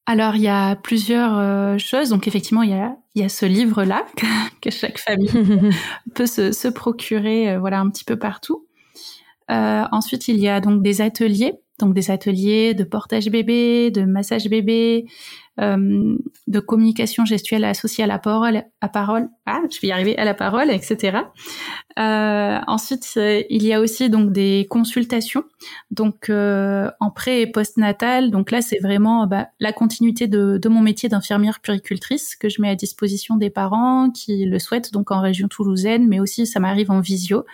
Alors 0.06 0.36
il 0.36 0.44
y 0.44 0.48
a 0.48 0.78
plusieurs 0.78 1.38
euh, 1.38 1.78
choses. 1.78 2.10
Donc 2.10 2.28
effectivement 2.28 2.64
il 2.64 2.70
y 2.70 2.74
a, 2.74 2.96
il 3.16 3.22
y 3.22 3.26
a 3.26 3.30
ce 3.30 3.46
livre 3.46 3.84
là 3.84 4.06
que, 4.62 4.70
chaque 4.70 4.98
famille 4.98 5.30
peut 6.16 6.28
se, 6.28 6.52
se 6.52 6.68
procurer 6.68 7.52
euh, 7.52 7.60
voilà 7.60 7.80
un 7.80 7.90
petit 7.90 8.06
peu 8.06 8.18
partout. 8.18 8.66
ensuite 9.50 10.28
il 10.30 10.40
y 10.40 10.48
a 10.48 10.62
donc 10.62 10.82
des 10.82 11.02
ateliers 11.02 11.56
donc 11.80 11.94
des 11.94 12.10
ateliers 12.12 12.74
de 12.74 12.84
portage 12.84 13.30
bébé, 13.30 13.92
de 13.92 14.04
massage 14.04 14.50
bébé, 14.50 15.06
de 15.58 16.60
communication 16.60 17.26
gestuelle 17.26 17.66
associée 17.66 18.04
à 18.04 18.08
la 18.08 18.20
parole, 18.20 18.64
à 18.82 18.90
parole, 18.90 19.30
ah, 19.46 19.62
je 19.72 19.80
vais 19.82 19.88
y 19.88 19.92
arriver, 19.92 20.18
à 20.18 20.26
la 20.26 20.34
parole, 20.34 20.70
etc. 20.70 21.20
Euh, 21.98 22.60
ensuite, 22.68 23.14
euh, 23.18 23.42
il 23.50 23.64
y 23.64 23.74
a 23.74 23.80
aussi 23.80 24.10
donc 24.10 24.32
des 24.32 24.68
consultations, 24.70 25.44
donc 25.90 26.30
euh, 26.30 26.92
en 27.00 27.10
pré 27.10 27.42
et 27.42 27.48
post-natal. 27.48 28.30
Donc 28.30 28.52
là, 28.52 28.62
c'est 28.62 28.80
vraiment 28.80 29.26
bah, 29.26 29.48
la 29.60 29.74
continuité 29.74 30.28
de, 30.28 30.60
de 30.62 30.70
mon 30.70 30.82
métier 30.82 31.10
d'infirmière 31.10 31.60
puricultrice 31.60 32.36
que 32.36 32.50
je 32.50 32.62
mets 32.62 32.70
à 32.70 32.76
disposition 32.76 33.36
des 33.36 33.50
parents 33.50 34.12
qui 34.12 34.46
le 34.46 34.60
souhaitent, 34.60 34.94
donc 34.94 35.12
en 35.12 35.22
région 35.22 35.48
toulousaine, 35.48 36.08
mais 36.08 36.20
aussi 36.20 36.46
ça 36.46 36.60
m'arrive 36.60 36.92
en 36.92 37.00
visio. 37.00 37.46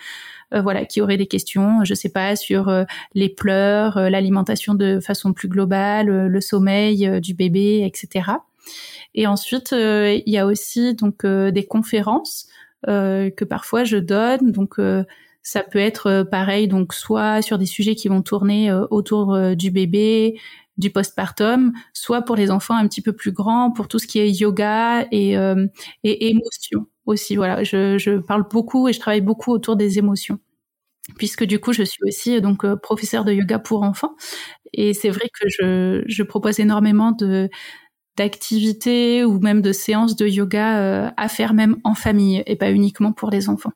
Euh, 0.54 0.60
voilà, 0.62 0.84
qui 0.84 1.00
aurait 1.00 1.16
des 1.16 1.26
questions, 1.26 1.84
je 1.84 1.94
sais 1.94 2.08
pas, 2.08 2.36
sur 2.36 2.68
euh, 2.68 2.84
les 3.14 3.28
pleurs, 3.28 3.96
euh, 3.96 4.08
l'alimentation 4.08 4.74
de 4.74 5.00
façon 5.00 5.32
plus 5.32 5.48
globale, 5.48 6.06
le 6.26 6.40
sommeil 6.40 7.20
du 7.20 7.34
bébé, 7.34 7.82
etc. 7.94 8.30
Et 9.14 9.26
ensuite, 9.26 9.72
il 9.72 10.22
y 10.26 10.38
a 10.38 10.46
aussi 10.46 10.94
donc 10.94 11.24
des 11.26 11.66
conférences 11.66 12.48
que 12.86 13.44
parfois 13.44 13.84
je 13.84 13.96
donne, 13.96 14.52
donc 14.52 14.76
ça 15.42 15.62
peut 15.62 15.78
être 15.78 16.26
pareil, 16.30 16.68
donc 16.68 16.94
soit 16.94 17.42
sur 17.42 17.58
des 17.58 17.66
sujets 17.66 17.94
qui 17.94 18.08
vont 18.08 18.22
tourner 18.22 18.72
autour 18.90 19.38
du 19.56 19.70
bébé, 19.70 20.38
du 20.76 20.90
postpartum, 20.90 21.72
soit 21.92 22.22
pour 22.22 22.34
les 22.34 22.50
enfants 22.50 22.76
un 22.76 22.88
petit 22.88 23.02
peu 23.02 23.12
plus 23.12 23.32
grands, 23.32 23.70
pour 23.70 23.86
tout 23.86 23.98
ce 23.98 24.06
qui 24.06 24.18
est 24.18 24.30
yoga 24.30 25.06
et, 25.12 25.34
et 26.02 26.30
émotion 26.30 26.86
aussi. 27.06 27.36
Voilà, 27.36 27.62
je, 27.64 28.18
parle 28.18 28.44
beaucoup 28.50 28.88
et 28.88 28.92
je 28.92 29.00
travaille 29.00 29.20
beaucoup 29.20 29.52
autour 29.52 29.76
des 29.76 29.98
émotions, 29.98 30.38
puisque 31.18 31.44
du 31.44 31.60
coup, 31.60 31.72
je 31.72 31.82
suis 31.82 32.02
aussi 32.06 32.40
donc 32.40 32.64
euh, 32.64 32.76
professeur 32.76 33.24
de 33.24 33.32
yoga 33.32 33.58
pour 33.58 33.82
enfants. 33.82 34.14
Et 34.72 34.94
c'est 34.94 35.10
vrai 35.10 35.28
que 35.28 35.48
je 36.06 36.22
propose 36.22 36.58
énormément 36.60 37.12
de 37.12 37.48
d'activités 38.16 39.24
ou 39.24 39.38
même 39.40 39.60
de 39.60 39.72
séances 39.72 40.16
de 40.16 40.26
yoga 40.26 40.78
euh, 40.78 41.10
à 41.16 41.28
faire 41.28 41.54
même 41.54 41.76
en 41.84 41.94
famille 41.94 42.42
et 42.46 42.56
pas 42.56 42.70
uniquement 42.70 43.12
pour 43.12 43.30
les 43.30 43.48
enfants. 43.48 43.72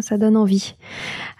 Ça 0.00 0.18
donne 0.18 0.36
envie. 0.36 0.76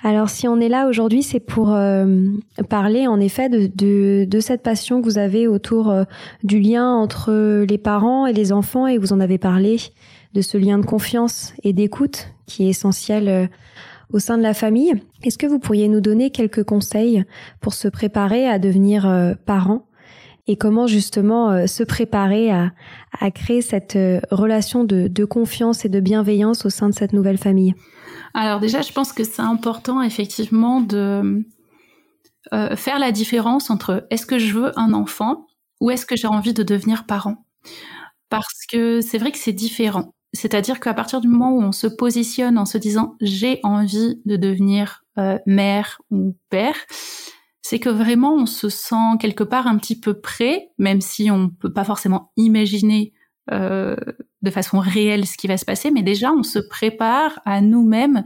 Alors 0.03 0.29
si 0.29 0.49
on 0.49 0.59
est 0.59 0.69
là 0.69 0.89
aujourd'hui, 0.89 1.23
c'est 1.23 1.39
pour 1.39 1.73
euh, 1.73 2.27
parler 2.69 3.07
en 3.07 3.21
effet 3.21 3.49
de, 3.49 4.25
de, 4.25 4.41
cette 4.41 4.63
passion 4.63 5.01
que 5.01 5.05
vous 5.05 5.19
avez 5.19 5.47
autour 5.47 5.95
du 6.43 6.59
lien 6.59 6.93
entre 6.93 7.65
les 7.65 7.79
parents 7.79 8.27
et 8.27 8.33
les 8.33 8.51
enfants, 8.51 8.89
et 8.89 8.99
vous 8.99 9.13
en 9.13 9.21
avez 9.21 9.39
parlé 9.39 9.77
de 10.35 10.41
ce 10.43 10.59
lien 10.59 10.79
de 10.79 10.87
confiance 10.87 11.53
et 11.63 11.73
d'écoute 11.73 12.29
qui 12.47 12.67
est 12.67 12.71
essentiel 12.71 13.29
euh, 13.29 13.47
au 14.13 14.19
sein 14.19 14.37
de 14.37 14.43
la 14.43 14.55
famille. 14.55 14.93
Est-ce 15.23 15.39
que 15.39 15.47
vous 15.47 15.59
pourriez 15.59 15.89
nous 15.89 16.01
donner 16.01 16.31
quelques 16.31 16.65
conseils 16.65 17.25
pour 17.61 17.75
se 17.75 17.89
préparer 17.89 18.49
à 18.49 18.59
devenir 18.59 19.09
euh, 19.09 19.35
parent 19.47 19.87
et 20.47 20.57
comment 20.57 20.87
justement 20.87 21.51
euh, 21.51 21.67
se 21.67 21.83
préparer 21.83 22.51
à, 22.51 22.71
créer 23.31 23.63
cette 23.63 23.99
relation 24.31 24.85
de, 24.85 25.25
confiance 25.25 25.85
et 25.85 25.89
de 25.89 26.01
bienveillance 26.01 26.65
au 26.65 26.71
sein 26.71 26.89
de 26.89 26.95
cette 26.95 27.13
nouvelle 27.13 27.39
famille? 27.39 27.75
Alors 28.35 28.61
déjà, 28.61 28.83
je 28.83 28.93
pense 28.93 29.13
que 29.13 29.25
c'est 29.25 29.43
important 29.43 30.03
effectivement 30.03 30.81
de 30.81 31.45
euh, 32.53 32.75
faire 32.75 32.99
la 32.99 33.13
différence 33.13 33.71
entre 33.71 34.07
est-ce 34.11 34.27
que 34.27 34.39
je 34.39 34.55
veux 34.55 34.79
un 34.79 34.93
enfant 34.93 35.47
ou 35.81 35.91
est-ce 35.91 36.07
que 36.07 36.17
j'ai 36.17 36.27
envie 36.27 36.55
de 36.55 36.63
devenir 36.63 37.05
parent? 37.05 37.45
Parce 38.29 38.67
que 38.71 39.01
c'est 39.01 39.19
vrai 39.19 39.33
que 39.33 39.39
c'est 39.39 39.53
différent. 39.53 40.15
C'est-à-dire 40.33 40.81
qu'à 40.81 40.95
partir 40.95 41.21
du 41.21 41.29
moment 41.29 41.53
où 41.53 41.61
on 41.61 41.73
se 41.73 41.87
positionne 41.87 42.57
en 42.57 42.65
se 42.65 42.79
disant 42.79 43.17
j'ai 43.21 43.61
envie 43.63 44.21
de 44.25 44.37
devenir 44.37 45.05
euh, 45.19 45.39
mère 45.47 46.01
ou 46.11 46.37
père, 46.49 46.77
c'est 47.71 47.79
que 47.79 47.89
vraiment 47.89 48.35
on 48.35 48.47
se 48.47 48.69
sent 48.69 49.17
quelque 49.21 49.45
part 49.45 49.69
un 49.69 49.77
petit 49.77 49.99
peu 49.99 50.21
prêt, 50.21 50.73
même 50.79 51.01
si 51.01 51.31
on 51.31 51.51
peut 51.51 51.73
pas 51.73 51.85
forcément 51.85 52.33
imaginer 52.37 53.13
euh, 53.53 53.95
de 54.43 54.51
façon 54.51 54.81
réelle 54.81 55.25
ce 55.25 55.37
qui 55.37 55.47
va 55.47 55.57
se 55.57 55.65
passer, 55.65 55.93
mais 55.93 56.03
déjà 56.03 56.33
on 56.33 56.43
se 56.43 56.59
prépare 56.59 57.39
à 57.45 57.61
nous-mêmes 57.61 58.25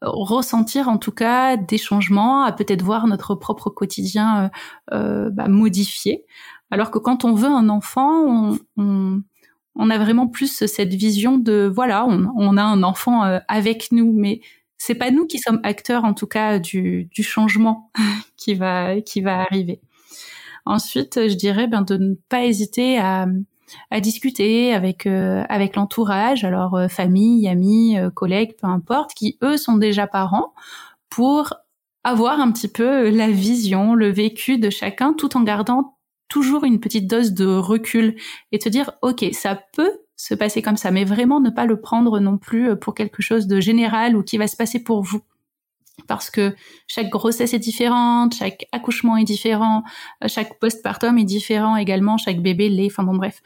ressentir 0.00 0.88
en 0.88 0.98
tout 0.98 1.12
cas 1.12 1.56
des 1.56 1.78
changements, 1.78 2.42
à 2.42 2.50
peut-être 2.50 2.82
voir 2.82 3.06
notre 3.06 3.36
propre 3.36 3.70
quotidien 3.70 4.50
euh, 4.92 5.30
bah, 5.30 5.46
modifié. 5.46 6.24
Alors 6.72 6.90
que 6.90 6.98
quand 6.98 7.24
on 7.24 7.34
veut 7.34 7.46
un 7.46 7.68
enfant, 7.68 8.24
on, 8.26 8.58
on 8.76 9.22
on 9.74 9.90
a 9.90 9.96
vraiment 9.96 10.26
plus 10.26 10.66
cette 10.66 10.92
vision 10.92 11.38
de 11.38 11.70
voilà, 11.72 12.04
on, 12.04 12.56
a 12.56 12.62
un 12.62 12.82
enfant 12.82 13.24
euh, 13.24 13.38
avec 13.48 13.90
nous, 13.90 14.12
mais 14.12 14.40
c'est 14.84 14.96
pas 14.96 15.12
nous 15.12 15.26
qui 15.26 15.38
sommes 15.38 15.60
acteurs 15.62 16.04
en 16.04 16.12
tout 16.12 16.26
cas 16.26 16.58
du, 16.58 17.04
du 17.12 17.22
changement 17.22 17.92
qui 18.36 18.54
va 18.54 19.00
qui 19.00 19.20
va 19.20 19.40
arriver. 19.40 19.80
Ensuite, 20.66 21.28
je 21.28 21.34
dirais 21.34 21.68
ben 21.68 21.82
de 21.82 21.96
ne 21.96 22.14
pas 22.28 22.44
hésiter 22.44 22.98
à 22.98 23.26
à 23.92 24.00
discuter 24.00 24.74
avec 24.74 25.06
euh, 25.06 25.44
avec 25.48 25.76
l'entourage, 25.76 26.44
alors 26.44 26.74
euh, 26.74 26.88
famille, 26.88 27.48
amis, 27.48 27.96
euh, 27.96 28.10
collègues, 28.10 28.56
peu 28.60 28.66
importe, 28.66 29.14
qui 29.14 29.38
eux 29.42 29.56
sont 29.56 29.76
déjà 29.76 30.08
parents, 30.08 30.52
pour 31.10 31.54
avoir 32.04 32.40
un 32.40 32.50
petit 32.50 32.68
peu 32.68 33.08
la 33.08 33.30
vision, 33.30 33.94
le 33.94 34.10
vécu 34.10 34.58
de 34.58 34.68
chacun, 34.68 35.12
tout 35.12 35.36
en 35.36 35.42
gardant 35.42 35.96
toujours 36.28 36.64
une 36.64 36.80
petite 36.80 37.06
dose 37.06 37.32
de 37.34 37.46
recul 37.46 38.16
et 38.50 38.58
te 38.58 38.68
dire 38.68 38.92
ok 39.02 39.26
ça 39.32 39.60
peut 39.74 40.01
se 40.22 40.34
passer 40.34 40.62
comme 40.62 40.76
ça, 40.76 40.92
mais 40.92 41.04
vraiment 41.04 41.40
ne 41.40 41.50
pas 41.50 41.66
le 41.66 41.80
prendre 41.80 42.20
non 42.20 42.38
plus 42.38 42.76
pour 42.76 42.94
quelque 42.94 43.22
chose 43.22 43.48
de 43.48 43.60
général 43.60 44.14
ou 44.16 44.22
qui 44.22 44.38
va 44.38 44.46
se 44.46 44.54
passer 44.54 44.78
pour 44.78 45.02
vous 45.02 45.20
parce 46.06 46.30
que 46.30 46.54
chaque 46.86 47.10
grossesse 47.10 47.54
est 47.54 47.58
différente, 47.58 48.34
chaque 48.34 48.66
accouchement 48.70 49.16
est 49.16 49.24
différent, 49.24 49.82
euh, 50.22 50.28
chaque 50.28 50.58
postpartum 50.60 51.18
est 51.18 51.24
différent 51.24 51.76
également, 51.76 52.16
chaque 52.18 52.40
bébé 52.40 52.68
l'est, 52.68 52.86
enfin 52.86 53.02
bon 53.02 53.16
bref. 53.16 53.42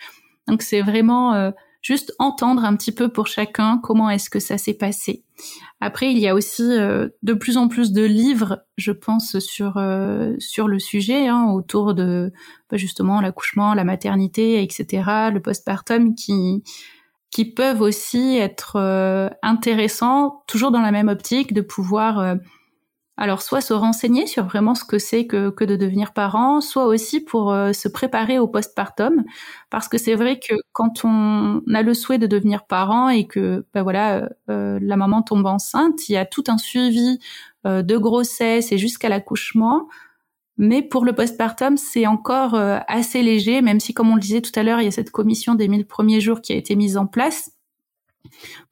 Donc 0.48 0.60
c'est 0.60 0.82
vraiment 0.82 1.32
euh, 1.32 1.50
juste 1.82 2.14
entendre 2.18 2.64
un 2.64 2.76
petit 2.76 2.92
peu 2.92 3.08
pour 3.08 3.26
chacun 3.26 3.78
comment 3.82 4.10
est-ce 4.10 4.30
que 4.30 4.40
ça 4.40 4.58
s'est 4.58 4.74
passé. 4.74 5.22
Après, 5.80 6.10
il 6.10 6.18
y 6.18 6.28
a 6.28 6.34
aussi 6.34 6.62
euh, 6.62 7.08
de 7.22 7.34
plus 7.34 7.56
en 7.56 7.68
plus 7.68 7.92
de 7.92 8.02
livres, 8.02 8.64
je 8.76 8.92
pense, 8.92 9.38
sur 9.38 9.80
sur 10.38 10.68
le 10.68 10.78
sujet, 10.78 11.28
hein, 11.28 11.50
autour 11.52 11.94
de 11.94 12.32
bah, 12.70 12.76
justement 12.76 13.20
l'accouchement, 13.20 13.74
la 13.74 13.84
maternité, 13.84 14.62
etc., 14.62 15.30
le 15.32 15.40
postpartum, 15.40 16.14
qui 16.14 16.62
qui 17.36 17.44
peuvent 17.44 17.82
aussi 17.82 18.36
être 18.38 18.76
euh, 18.76 19.28
intéressants, 19.42 20.42
toujours 20.46 20.70
dans 20.70 20.80
la 20.80 20.90
même 20.90 21.08
optique 21.08 21.52
de 21.52 21.60
pouvoir, 21.60 22.18
euh, 22.18 22.34
alors 23.16 23.42
soit 23.42 23.60
se 23.60 23.72
renseigner 23.74 24.26
sur 24.26 24.44
vraiment 24.44 24.74
ce 24.74 24.84
que 24.84 24.98
c'est 24.98 25.26
que, 25.26 25.50
que 25.50 25.64
de 25.64 25.76
devenir 25.76 26.12
parent, 26.12 26.60
soit 26.60 26.86
aussi 26.86 27.20
pour 27.20 27.52
euh, 27.52 27.72
se 27.72 27.88
préparer 27.88 28.38
au 28.38 28.48
postpartum, 28.48 29.24
parce 29.70 29.88
que 29.88 29.98
c'est 29.98 30.14
vrai 30.14 30.38
que 30.38 30.54
quand 30.72 31.04
on 31.04 31.62
a 31.74 31.82
le 31.82 31.94
souhait 31.94 32.18
de 32.18 32.26
devenir 32.26 32.66
parent 32.66 33.08
et 33.08 33.26
que 33.26 33.64
ben 33.74 33.82
voilà 33.82 34.28
la 34.46 34.96
maman 34.96 35.22
tombe 35.22 35.46
enceinte, 35.46 36.08
il 36.08 36.12
y 36.12 36.16
a 36.16 36.24
tout 36.26 36.44
un 36.48 36.58
suivi 36.58 37.18
de 37.64 37.96
grossesse 37.96 38.70
et 38.72 38.78
jusqu'à 38.78 39.08
l'accouchement 39.08 39.88
mais 40.58 40.82
pour 40.82 41.04
le 41.04 41.14
postpartum, 41.14 41.76
c'est 41.76 42.06
encore 42.06 42.54
euh, 42.54 42.78
assez 42.88 43.22
léger, 43.22 43.60
même 43.60 43.80
si, 43.80 43.92
comme 43.92 44.10
on 44.10 44.14
le 44.14 44.20
disait 44.20 44.40
tout 44.40 44.58
à 44.58 44.62
l'heure, 44.62 44.80
il 44.80 44.84
y 44.84 44.88
a 44.88 44.92
cette 44.92 45.10
commission 45.10 45.54
des 45.54 45.68
1000 45.68 45.86
premiers 45.86 46.20
jours 46.20 46.40
qui 46.40 46.52
a 46.52 46.56
été 46.56 46.76
mise 46.76 46.96
en 46.96 47.06
place. 47.06 47.50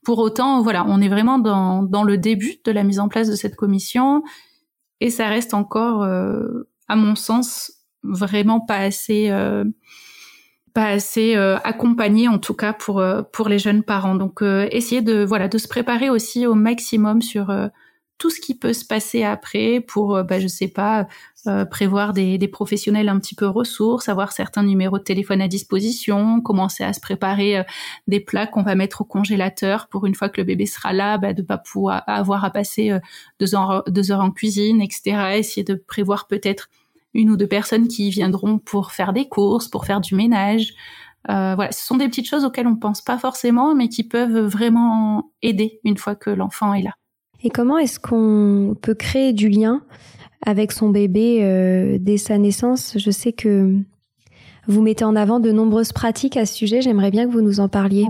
Pour 0.04 0.18
autant, 0.18 0.62
voilà, 0.62 0.84
on 0.88 1.00
est 1.00 1.08
vraiment 1.08 1.38
dans, 1.38 1.82
dans 1.82 2.02
le 2.02 2.18
début 2.18 2.56
de 2.64 2.72
la 2.72 2.84
mise 2.84 3.00
en 3.00 3.08
place 3.08 3.28
de 3.28 3.36
cette 3.36 3.56
commission, 3.56 4.22
et 5.00 5.10
ça 5.10 5.28
reste 5.28 5.54
encore, 5.54 6.02
euh, 6.02 6.68
à 6.88 6.96
mon 6.96 7.14
sens, 7.14 7.72
vraiment 8.02 8.60
pas 8.60 8.78
assez, 8.78 9.30
euh, 9.30 9.64
pas 10.74 10.88
assez 10.88 11.36
accompagné, 11.36 12.28
en 12.28 12.38
tout 12.38 12.54
cas 12.54 12.72
pour 12.72 13.02
pour 13.32 13.48
les 13.48 13.58
jeunes 13.58 13.82
parents. 13.82 14.16
Donc, 14.16 14.42
essayer 14.42 15.02
de 15.02 15.24
voilà 15.24 15.48
de 15.48 15.56
se 15.56 15.68
préparer 15.68 16.10
aussi 16.10 16.46
au 16.46 16.54
maximum 16.54 17.22
sur 17.22 17.50
tout 18.18 18.30
ce 18.30 18.40
qui 18.40 18.56
peut 18.56 18.72
se 18.72 18.84
passer 18.84 19.24
après 19.24 19.80
pour, 19.80 20.22
bah, 20.24 20.40
je 20.40 20.46
sais 20.46 20.68
pas, 20.68 21.06
euh, 21.46 21.66
prévoir 21.66 22.14
des, 22.14 22.38
professionnels 22.48 23.10
un 23.10 23.18
petit 23.18 23.34
peu 23.34 23.46
ressources, 23.46 24.08
avoir 24.08 24.32
certains 24.32 24.62
numéros 24.62 24.98
de 24.98 25.02
téléphone 25.02 25.42
à 25.42 25.48
disposition, 25.48 26.40
commencer 26.40 26.84
à 26.84 26.94
se 26.94 27.00
préparer 27.00 27.58
euh, 27.58 27.62
des 28.06 28.20
plats 28.20 28.46
qu'on 28.46 28.62
va 28.62 28.74
mettre 28.74 29.02
au 29.02 29.04
congélateur 29.04 29.88
pour 29.88 30.06
une 30.06 30.14
fois 30.14 30.30
que 30.30 30.40
le 30.40 30.46
bébé 30.46 30.64
sera 30.64 30.94
là, 30.94 31.18
bah, 31.18 31.34
de 31.34 31.42
pas 31.42 31.58
pouvoir 31.58 32.02
avoir 32.06 32.44
à 32.46 32.50
passer 32.50 32.92
euh, 32.92 32.98
deux, 33.40 33.54
heures, 33.54 33.84
deux 33.88 34.10
heures 34.10 34.20
en 34.20 34.30
cuisine, 34.30 34.80
etc. 34.80 35.36
Essayer 35.36 35.64
de 35.64 35.74
prévoir 35.74 36.28
peut-être 36.28 36.70
une 37.12 37.28
ou 37.28 37.36
deux 37.36 37.46
personnes 37.46 37.88
qui 37.88 38.08
viendront 38.08 38.58
pour 38.58 38.92
faire 38.92 39.12
des 39.12 39.28
courses, 39.28 39.68
pour 39.68 39.84
faire 39.84 40.00
du 40.00 40.14
ménage. 40.14 40.74
Euh, 41.28 41.54
voilà, 41.56 41.72
ce 41.72 41.84
sont 41.84 41.96
des 41.96 42.08
petites 42.08 42.28
choses 42.28 42.44
auxquelles 42.46 42.66
on 42.66 42.76
pense 42.76 43.02
pas 43.02 43.18
forcément, 43.18 43.74
mais 43.74 43.88
qui 43.88 44.04
peuvent 44.04 44.46
vraiment 44.46 45.30
aider 45.42 45.80
une 45.84 45.98
fois 45.98 46.14
que 46.14 46.30
l'enfant 46.30 46.72
est 46.72 46.82
là. 46.82 46.94
Et 47.44 47.50
comment 47.50 47.78
est-ce 47.78 48.00
qu'on 48.00 48.74
peut 48.80 48.94
créer 48.94 49.32
du 49.32 49.48
lien 49.48 49.82
avec 50.44 50.72
son 50.72 50.88
bébé 50.88 51.40
euh, 51.42 51.98
dès 52.00 52.16
sa 52.16 52.38
naissance? 52.38 52.96
Je 52.96 53.10
sais 53.10 53.32
que 53.32 53.76
vous 54.66 54.80
mettez 54.80 55.04
en 55.04 55.14
avant 55.14 55.40
de 55.40 55.52
nombreuses 55.52 55.92
pratiques 55.92 56.38
à 56.38 56.46
ce 56.46 56.54
sujet. 56.54 56.80
J'aimerais 56.80 57.10
bien 57.10 57.26
que 57.26 57.32
vous 57.32 57.42
nous 57.42 57.60
en 57.60 57.68
parliez. 57.68 58.06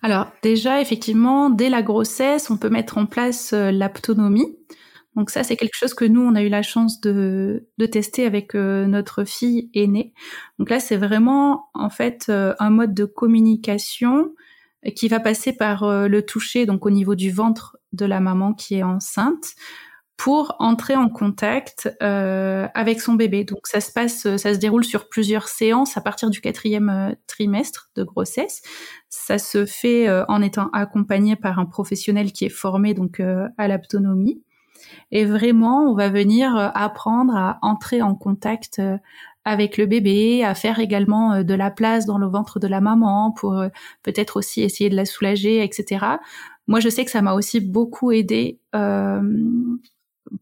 Alors 0.00 0.28
déjà, 0.42 0.80
effectivement, 0.80 1.50
dès 1.50 1.68
la 1.68 1.82
grossesse, 1.82 2.50
on 2.50 2.56
peut 2.56 2.68
mettre 2.68 2.98
en 2.98 3.06
place 3.06 3.52
euh, 3.52 3.72
l'aptonomie. 3.72 4.56
Donc 5.16 5.30
ça, 5.30 5.42
c'est 5.42 5.56
quelque 5.56 5.76
chose 5.76 5.92
que 5.92 6.04
nous, 6.04 6.22
on 6.22 6.34
a 6.36 6.42
eu 6.42 6.48
la 6.48 6.62
chance 6.62 7.00
de, 7.00 7.68
tester 7.90 8.24
avec 8.24 8.54
euh, 8.54 8.86
notre 8.86 9.24
fille 9.24 9.70
aînée. 9.74 10.14
Donc 10.58 10.70
là, 10.70 10.78
c'est 10.80 10.96
vraiment 10.96 11.66
en 11.74 11.90
fait 11.90 12.30
un 12.30 12.70
mode 12.70 12.94
de 12.94 13.04
communication 13.04 14.32
qui 14.96 15.08
va 15.08 15.20
passer 15.20 15.52
par 15.52 16.08
le 16.08 16.22
toucher, 16.22 16.64
donc 16.64 16.86
au 16.86 16.90
niveau 16.90 17.14
du 17.14 17.30
ventre 17.30 17.76
de 17.92 18.06
la 18.06 18.20
maman 18.20 18.54
qui 18.54 18.76
est 18.76 18.82
enceinte, 18.82 19.54
pour 20.22 20.54
entrer 20.60 20.94
en 20.94 21.08
contact 21.08 21.92
euh, 22.00 22.68
avec 22.74 23.00
son 23.00 23.14
bébé. 23.14 23.42
Donc 23.42 23.66
ça 23.66 23.80
se 23.80 23.90
passe, 23.90 24.36
ça 24.36 24.54
se 24.54 24.58
déroule 24.60 24.84
sur 24.84 25.08
plusieurs 25.08 25.48
séances 25.48 25.96
à 25.96 26.00
partir 26.00 26.30
du 26.30 26.40
quatrième 26.40 26.90
euh, 26.90 27.14
trimestre 27.26 27.90
de 27.96 28.04
grossesse. 28.04 28.62
Ça 29.08 29.38
se 29.38 29.66
fait 29.66 30.08
euh, 30.08 30.24
en 30.28 30.40
étant 30.40 30.68
accompagné 30.72 31.34
par 31.34 31.58
un 31.58 31.66
professionnel 31.66 32.30
qui 32.30 32.44
est 32.44 32.50
formé 32.50 32.94
donc 32.94 33.20
à 33.20 33.66
l'autonomie. 33.66 34.40
Et 35.10 35.24
vraiment, 35.24 35.90
on 35.90 35.94
va 35.94 36.08
venir 36.08 36.54
apprendre 36.56 37.34
à 37.34 37.58
entrer 37.62 38.00
en 38.00 38.14
contact 38.14 38.80
avec 39.44 39.76
le 39.76 39.86
bébé, 39.86 40.44
à 40.44 40.54
faire 40.54 40.78
également 40.78 41.42
de 41.42 41.54
la 41.54 41.70
place 41.70 42.06
dans 42.06 42.18
le 42.18 42.26
ventre 42.28 42.60
de 42.60 42.68
la 42.68 42.80
maman 42.80 43.32
pour 43.32 43.60
peut-être 44.02 44.36
aussi 44.36 44.62
essayer 44.62 44.90
de 44.90 44.96
la 44.96 45.04
soulager, 45.04 45.62
etc. 45.64 46.18
Moi, 46.66 46.80
je 46.80 46.88
sais 46.88 47.04
que 47.04 47.10
ça 47.10 47.22
m'a 47.22 47.34
aussi 47.34 47.60
beaucoup 47.60 48.12
aidé 48.12 48.60
euh, 48.74 49.20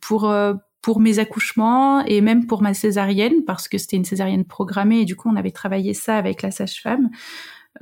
pour 0.01 0.29
euh, 0.29 0.55
pour 0.83 1.01
mes 1.01 1.19
accouchements 1.19 2.03
et 2.07 2.21
même 2.21 2.47
pour 2.47 2.63
ma 2.63 2.73
césarienne 2.73 3.45
parce 3.47 3.69
que 3.69 3.77
c'était 3.77 3.97
une 3.97 4.05
césarienne 4.05 4.47
programmée 4.47 5.01
et 5.01 5.05
du 5.05 5.15
coup 5.15 5.29
on 5.29 5.37
avait 5.37 5.51
travaillé 5.51 5.93
ça 5.93 6.17
avec 6.17 6.41
la 6.43 6.51
sage-femme. 6.51 7.11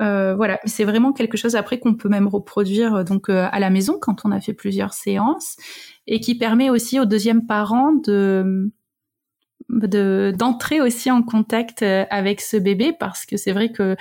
Euh, 0.01 0.35
voilà, 0.35 0.59
c'est 0.65 0.83
vraiment 0.83 1.13
quelque 1.13 1.37
chose 1.37 1.55
après 1.55 1.79
qu'on 1.79 1.95
peut 1.95 2.09
même 2.09 2.27
reproduire 2.27 2.95
euh, 2.95 3.03
donc 3.03 3.29
à 3.29 3.57
la 3.59 3.69
maison 3.69 3.97
quand 3.99 4.25
on 4.25 4.31
a 4.31 4.41
fait 4.41 4.53
plusieurs 4.53 4.93
séances 4.93 5.55
et 6.07 6.19
qui 6.19 6.35
permet 6.37 6.69
aussi 6.69 6.99
au 6.99 7.05
deuxième 7.05 7.45
parent 7.45 7.93
de 7.93 8.71
d'entrer 9.69 10.81
aussi 10.81 11.11
en 11.11 11.21
contact 11.21 11.83
avec 11.83 12.41
ce 12.41 12.57
bébé 12.57 12.91
parce 12.99 13.27
que 13.27 13.37
c'est 13.37 13.51
vrai 13.51 13.71
que 13.71 13.95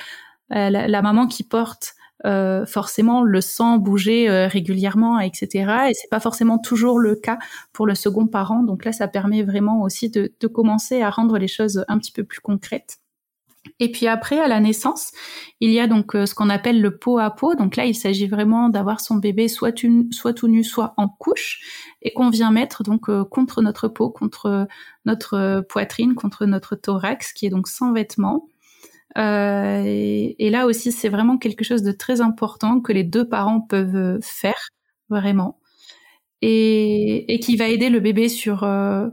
la, 0.48 1.02
maman 1.02 1.26
qui 1.26 1.44
porte 1.44 1.94
euh, 2.26 2.66
forcément 2.66 3.22
le 3.22 3.40
sang 3.40 3.78
bouger 3.78 4.28
euh, 4.28 4.48
régulièrement, 4.48 5.20
etc. 5.20 5.88
Et 5.90 5.94
c'est 5.94 6.10
pas 6.10 6.20
forcément 6.20 6.58
toujours 6.58 6.98
le 6.98 7.14
cas 7.14 7.38
pour 7.72 7.86
le 7.86 7.94
second 7.94 8.26
parent. 8.26 8.62
Donc 8.62 8.84
là, 8.84 8.92
ça 8.92 9.06
permet 9.06 9.42
vraiment 9.42 9.82
aussi 9.82 10.10
de, 10.10 10.32
de 10.38 10.46
commencer 10.48 11.00
à 11.00 11.10
rendre 11.10 11.38
les 11.38 11.48
choses 11.48 11.84
un 11.86 11.98
petit 11.98 12.12
peu 12.12 12.24
plus 12.24 12.40
concrètes. 12.40 12.98
Et 13.80 13.92
puis 13.92 14.06
après, 14.06 14.38
à 14.38 14.48
la 14.48 14.60
naissance, 14.60 15.12
il 15.60 15.70
y 15.70 15.78
a 15.78 15.86
donc 15.86 16.14
euh, 16.14 16.26
ce 16.26 16.34
qu'on 16.34 16.48
appelle 16.48 16.80
le 16.80 16.96
pot 16.96 17.18
à 17.18 17.30
pot. 17.30 17.54
Donc 17.54 17.76
là, 17.76 17.84
il 17.84 17.94
s'agit 17.94 18.26
vraiment 18.26 18.68
d'avoir 18.68 19.00
son 19.00 19.16
bébé 19.16 19.46
soit, 19.46 19.76
soit 20.10 20.32
tout 20.32 20.48
nu, 20.48 20.64
soit 20.64 20.94
en 20.96 21.08
couche, 21.08 21.60
et 22.02 22.12
qu'on 22.12 22.30
vient 22.30 22.50
mettre 22.50 22.82
donc 22.82 23.10
contre 23.28 23.62
notre 23.62 23.88
peau, 23.88 24.10
contre 24.10 24.66
notre 25.04 25.64
poitrine, 25.68 26.14
contre 26.14 26.46
notre 26.46 26.74
thorax, 26.76 27.32
qui 27.32 27.46
est 27.46 27.50
donc 27.50 27.68
sans 27.68 27.92
vêtements. 27.92 28.46
Euh, 29.16 29.82
et, 29.86 30.50
là 30.50 30.66
aussi, 30.66 30.92
c'est 30.92 31.08
vraiment 31.08 31.38
quelque 31.38 31.64
chose 31.64 31.82
de 31.82 31.92
très 31.92 32.20
important 32.20 32.80
que 32.80 32.92
les 32.92 33.04
deux 33.04 33.28
parents 33.28 33.60
peuvent 33.60 34.18
faire, 34.22 34.68
vraiment. 35.08 35.58
Et, 36.42 37.40
qui 37.42 37.56
va 37.56 37.68
aider 37.68 37.90
le 37.90 38.00
bébé 38.00 38.28
sur 38.28 38.64
euh, 38.64 39.08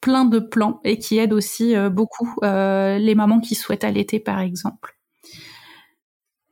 plein 0.00 0.24
de 0.24 0.38
plans 0.38 0.80
et 0.84 0.98
qui 0.98 1.18
aide 1.18 1.32
aussi 1.32 1.76
euh, 1.76 1.90
beaucoup 1.90 2.36
les 2.42 3.14
mamans 3.14 3.40
qui 3.40 3.54
souhaitent 3.54 3.84
allaiter, 3.84 4.20
par 4.20 4.40
exemple. 4.40 4.97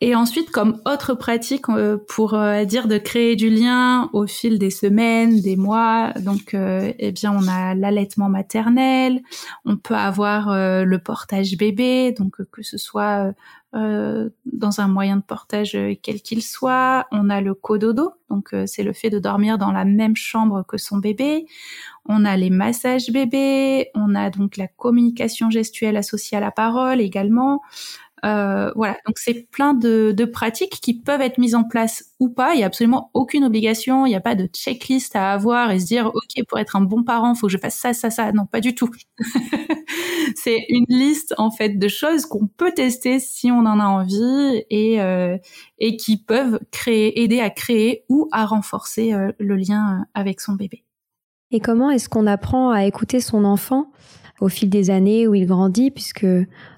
Et 0.02 0.14
ensuite, 0.14 0.50
comme 0.50 0.78
autre 0.84 1.14
pratique 1.14 1.70
euh, 1.70 1.96
pour 2.08 2.34
euh, 2.34 2.64
dire 2.64 2.86
de 2.86 2.98
créer 2.98 3.34
du 3.34 3.48
lien 3.48 4.10
au 4.12 4.26
fil 4.26 4.58
des 4.58 4.70
semaines, 4.70 5.40
des 5.40 5.56
mois, 5.56 6.12
donc 6.20 6.52
euh, 6.52 6.92
eh 6.98 7.12
bien 7.12 7.32
on 7.32 7.48
a 7.48 7.74
l'allaitement 7.74 8.28
maternel, 8.28 9.22
on 9.64 9.78
peut 9.78 9.94
avoir 9.94 10.54
le 10.54 10.98
portage 10.98 11.56
bébé, 11.56 12.12
donc 12.12 12.42
que 12.50 12.62
ce 12.62 12.76
soit 12.76 13.32
dans 13.72 14.80
un 14.80 14.88
moyen 14.88 15.16
de 15.18 15.22
portage 15.22 15.76
quel 16.02 16.22
qu'il 16.22 16.42
soit, 16.42 17.06
on 17.12 17.28
a 17.28 17.42
le 17.42 17.52
cododo, 17.52 18.12
donc 18.30 18.54
c'est 18.66 18.82
le 18.82 18.94
fait 18.94 19.10
de 19.10 19.18
dormir 19.18 19.58
dans 19.58 19.70
la 19.70 19.84
même 19.84 20.16
chambre 20.16 20.64
que 20.66 20.78
son 20.78 20.96
bébé. 20.96 21.46
On 22.06 22.24
a 22.24 22.36
les 22.36 22.50
massages 22.50 23.10
bébés, 23.10 23.90
on 23.94 24.14
a 24.14 24.30
donc 24.30 24.56
la 24.56 24.68
communication 24.68 25.50
gestuelle 25.50 25.96
associée 25.96 26.38
à 26.38 26.40
la 26.40 26.52
parole 26.52 27.00
également. 27.00 27.60
Euh, 28.24 28.72
voilà, 28.74 28.96
donc 29.06 29.18
c'est 29.18 29.48
plein 29.50 29.74
de, 29.74 30.12
de, 30.16 30.24
pratiques 30.24 30.80
qui 30.80 30.94
peuvent 30.94 31.20
être 31.20 31.38
mises 31.38 31.54
en 31.54 31.64
place 31.64 32.12
ou 32.18 32.30
pas. 32.30 32.54
Il 32.54 32.60
y 32.60 32.62
a 32.62 32.66
absolument 32.66 33.10
aucune 33.12 33.44
obligation, 33.44 34.06
il 34.06 34.10
n'y 34.10 34.16
a 34.16 34.20
pas 34.20 34.34
de 34.34 34.46
checklist 34.46 35.14
à 35.14 35.32
avoir 35.32 35.70
et 35.70 35.78
se 35.78 35.86
dire 35.86 36.06
ok 36.06 36.44
pour 36.48 36.58
être 36.58 36.76
un 36.76 36.80
bon 36.80 37.04
parent, 37.04 37.34
faut 37.34 37.46
que 37.46 37.52
je 37.52 37.58
fasse 37.58 37.76
ça, 37.76 37.92
ça, 37.92 38.08
ça. 38.10 38.32
Non, 38.32 38.46
pas 38.46 38.60
du 38.60 38.74
tout. 38.74 38.90
c'est 40.34 40.64
une 40.70 40.86
liste 40.88 41.34
en 41.36 41.50
fait 41.50 41.78
de 41.78 41.88
choses 41.88 42.24
qu'on 42.24 42.46
peut 42.46 42.72
tester 42.72 43.20
si 43.20 43.50
on 43.50 43.60
en 43.60 43.78
a 43.78 43.84
envie 43.84 44.64
et 44.70 45.00
euh, 45.02 45.36
et 45.78 45.96
qui 45.98 46.16
peuvent 46.16 46.58
créer, 46.70 47.22
aider 47.22 47.40
à 47.40 47.50
créer 47.50 48.04
ou 48.08 48.28
à 48.32 48.46
renforcer 48.46 49.12
euh, 49.12 49.30
le 49.38 49.56
lien 49.56 50.06
avec 50.14 50.40
son 50.40 50.54
bébé. 50.54 50.84
Et 51.50 51.60
comment 51.60 51.90
est-ce 51.90 52.08
qu'on 52.08 52.26
apprend 52.26 52.70
à 52.70 52.86
écouter 52.86 53.20
son 53.20 53.44
enfant? 53.44 53.90
Au 54.40 54.48
fil 54.48 54.68
des 54.68 54.90
années 54.90 55.26
où 55.26 55.34
il 55.34 55.46
grandit, 55.46 55.90
puisque 55.90 56.26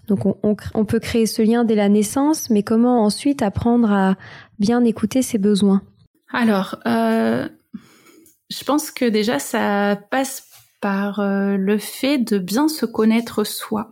donc 0.09 0.21
on, 0.43 0.85
peut 0.85 1.01
créer 1.01 1.27
ce 1.27 1.43
lien 1.43 1.65
dès 1.65 1.75
la 1.75 1.89
naissance, 1.89 2.49
mais 2.51 2.63
comment 2.63 3.05
ensuite 3.05 3.43
apprendre 3.43 3.93
à 3.93 4.17
bien 4.59 4.83
écouter 4.85 5.21
ses 5.21 5.39
besoins? 5.39 5.83
Alors, 6.33 6.77
euh, 6.87 7.47
je 8.51 8.65
pense 8.65 8.91
que 8.91 9.05
déjà 9.05 9.39
ça 9.39 9.99
passe 10.11 10.47
par 10.81 11.21
euh, 11.21 11.57
le 11.57 11.77
fait 11.77 12.19
de 12.19 12.39
bien 12.39 12.69
se 12.69 12.87
connaître 12.87 13.45
soi. 13.45 13.91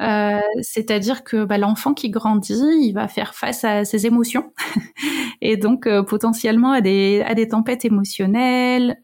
Euh, 0.00 0.40
c'est-à-dire 0.62 1.22
que 1.22 1.44
bah, 1.44 1.56
l'enfant 1.56 1.94
qui 1.94 2.10
grandit, 2.10 2.60
il 2.80 2.92
va 2.92 3.06
faire 3.06 3.34
face 3.34 3.62
à 3.62 3.84
ses 3.84 4.06
émotions 4.06 4.52
et 5.40 5.56
donc 5.56 5.88
potentiellement 6.08 6.72
à 6.72 6.80
des, 6.80 7.22
à 7.24 7.34
des 7.34 7.46
tempêtes 7.48 7.84
émotionnelles 7.84 8.98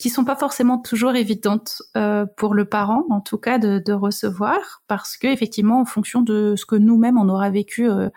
qui 0.00 0.08
sont 0.08 0.24
pas 0.24 0.34
forcément 0.34 0.78
toujours 0.78 1.14
évidentes 1.14 1.82
euh, 1.94 2.24
pour 2.38 2.54
le 2.54 2.64
parent, 2.64 3.04
en 3.10 3.20
tout 3.20 3.36
cas 3.36 3.58
de, 3.58 3.82
de, 3.84 3.92
recevoir, 3.92 4.82
parce 4.88 5.18
que 5.18 5.26
effectivement, 5.26 5.78
en 5.78 5.84
fonction 5.84 6.22
de 6.22 6.54
ce 6.56 6.64
que 6.64 6.74
nous-mêmes 6.74 7.18
on 7.18 7.28
aura 7.28 7.50
vécu 7.50 7.88
euh, 7.88 8.08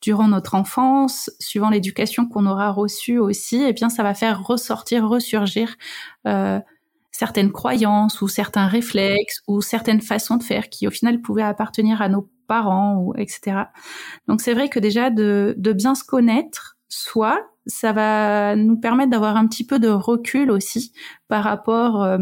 durant 0.00 0.28
notre 0.28 0.54
enfance, 0.54 1.28
suivant 1.40 1.68
l'éducation 1.68 2.28
qu'on 2.28 2.46
aura 2.46 2.70
reçue 2.70 3.18
aussi, 3.18 3.64
eh 3.66 3.72
bien, 3.72 3.88
ça 3.88 4.04
va 4.04 4.14
faire 4.14 4.44
ressortir, 4.44 5.08
ressurgir 5.08 5.74
euh, 6.28 6.60
certaines 7.10 7.50
croyances 7.50 8.22
ou 8.22 8.28
certains 8.28 8.68
réflexes 8.68 9.42
ou 9.48 9.60
certaines 9.60 10.02
façons 10.02 10.36
de 10.36 10.44
faire 10.44 10.68
qui, 10.68 10.86
au 10.86 10.92
final, 10.92 11.20
pouvaient 11.20 11.42
appartenir 11.42 12.02
à 12.02 12.08
nos 12.08 12.30
parents 12.46 12.98
ou 12.98 13.14
etc. 13.16 13.64
Donc, 14.28 14.40
c'est 14.40 14.54
vrai 14.54 14.68
que 14.68 14.78
déjà 14.78 15.10
de, 15.10 15.54
de 15.58 15.72
bien 15.72 15.96
se 15.96 16.04
connaître, 16.04 16.75
soi, 16.88 17.48
ça 17.66 17.92
va 17.92 18.56
nous 18.56 18.78
permettre 18.78 19.10
d'avoir 19.10 19.36
un 19.36 19.46
petit 19.46 19.66
peu 19.66 19.78
de 19.78 19.88
recul 19.88 20.50
aussi 20.50 20.92
par 21.28 21.44
rapport 21.44 22.02
euh, 22.02 22.18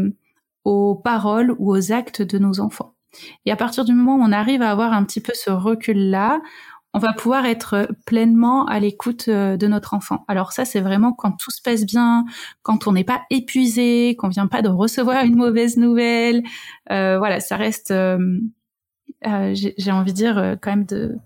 aux 0.63 0.95
paroles 0.95 1.55
ou 1.59 1.75
aux 1.75 1.91
actes 1.91 2.21
de 2.21 2.39
nos 2.39 2.59
enfants. 2.59 2.95
Et 3.45 3.51
à 3.51 3.55
partir 3.55 3.85
du 3.85 3.93
moment 3.93 4.15
où 4.15 4.27
on 4.27 4.31
arrive 4.31 4.61
à 4.61 4.71
avoir 4.71 4.93
un 4.93 5.03
petit 5.03 5.21
peu 5.21 5.33
ce 5.33 5.49
recul-là, 5.49 6.41
on 6.95 6.99
va 6.99 7.11
pouvoir 7.11 7.45
être 7.45 7.89
pleinement 8.05 8.65
à 8.67 8.79
l'écoute 8.79 9.25
euh, 9.27 9.57
de 9.57 9.67
notre 9.67 9.93
enfant. 9.93 10.23
Alors 10.29 10.53
ça, 10.53 10.63
c'est 10.63 10.79
vraiment 10.79 11.11
quand 11.11 11.33
tout 11.33 11.51
se 11.51 11.61
passe 11.61 11.85
bien, 11.85 12.23
quand 12.61 12.87
on 12.87 12.93
n'est 12.93 13.03
pas 13.03 13.23
épuisé, 13.29 14.15
qu'on 14.15 14.29
vient 14.29 14.47
pas 14.47 14.61
de 14.61 14.69
recevoir 14.69 15.25
une 15.25 15.35
mauvaise 15.35 15.75
nouvelle. 15.75 16.41
Euh, 16.91 17.17
voilà, 17.17 17.41
ça 17.41 17.57
reste, 17.57 17.91
euh, 17.91 18.39
euh 19.27 19.53
j'ai 19.53 19.91
envie 19.91 20.13
de 20.13 20.17
dire, 20.17 20.57
quand 20.61 20.69
même 20.69 20.85
de, 20.85 21.17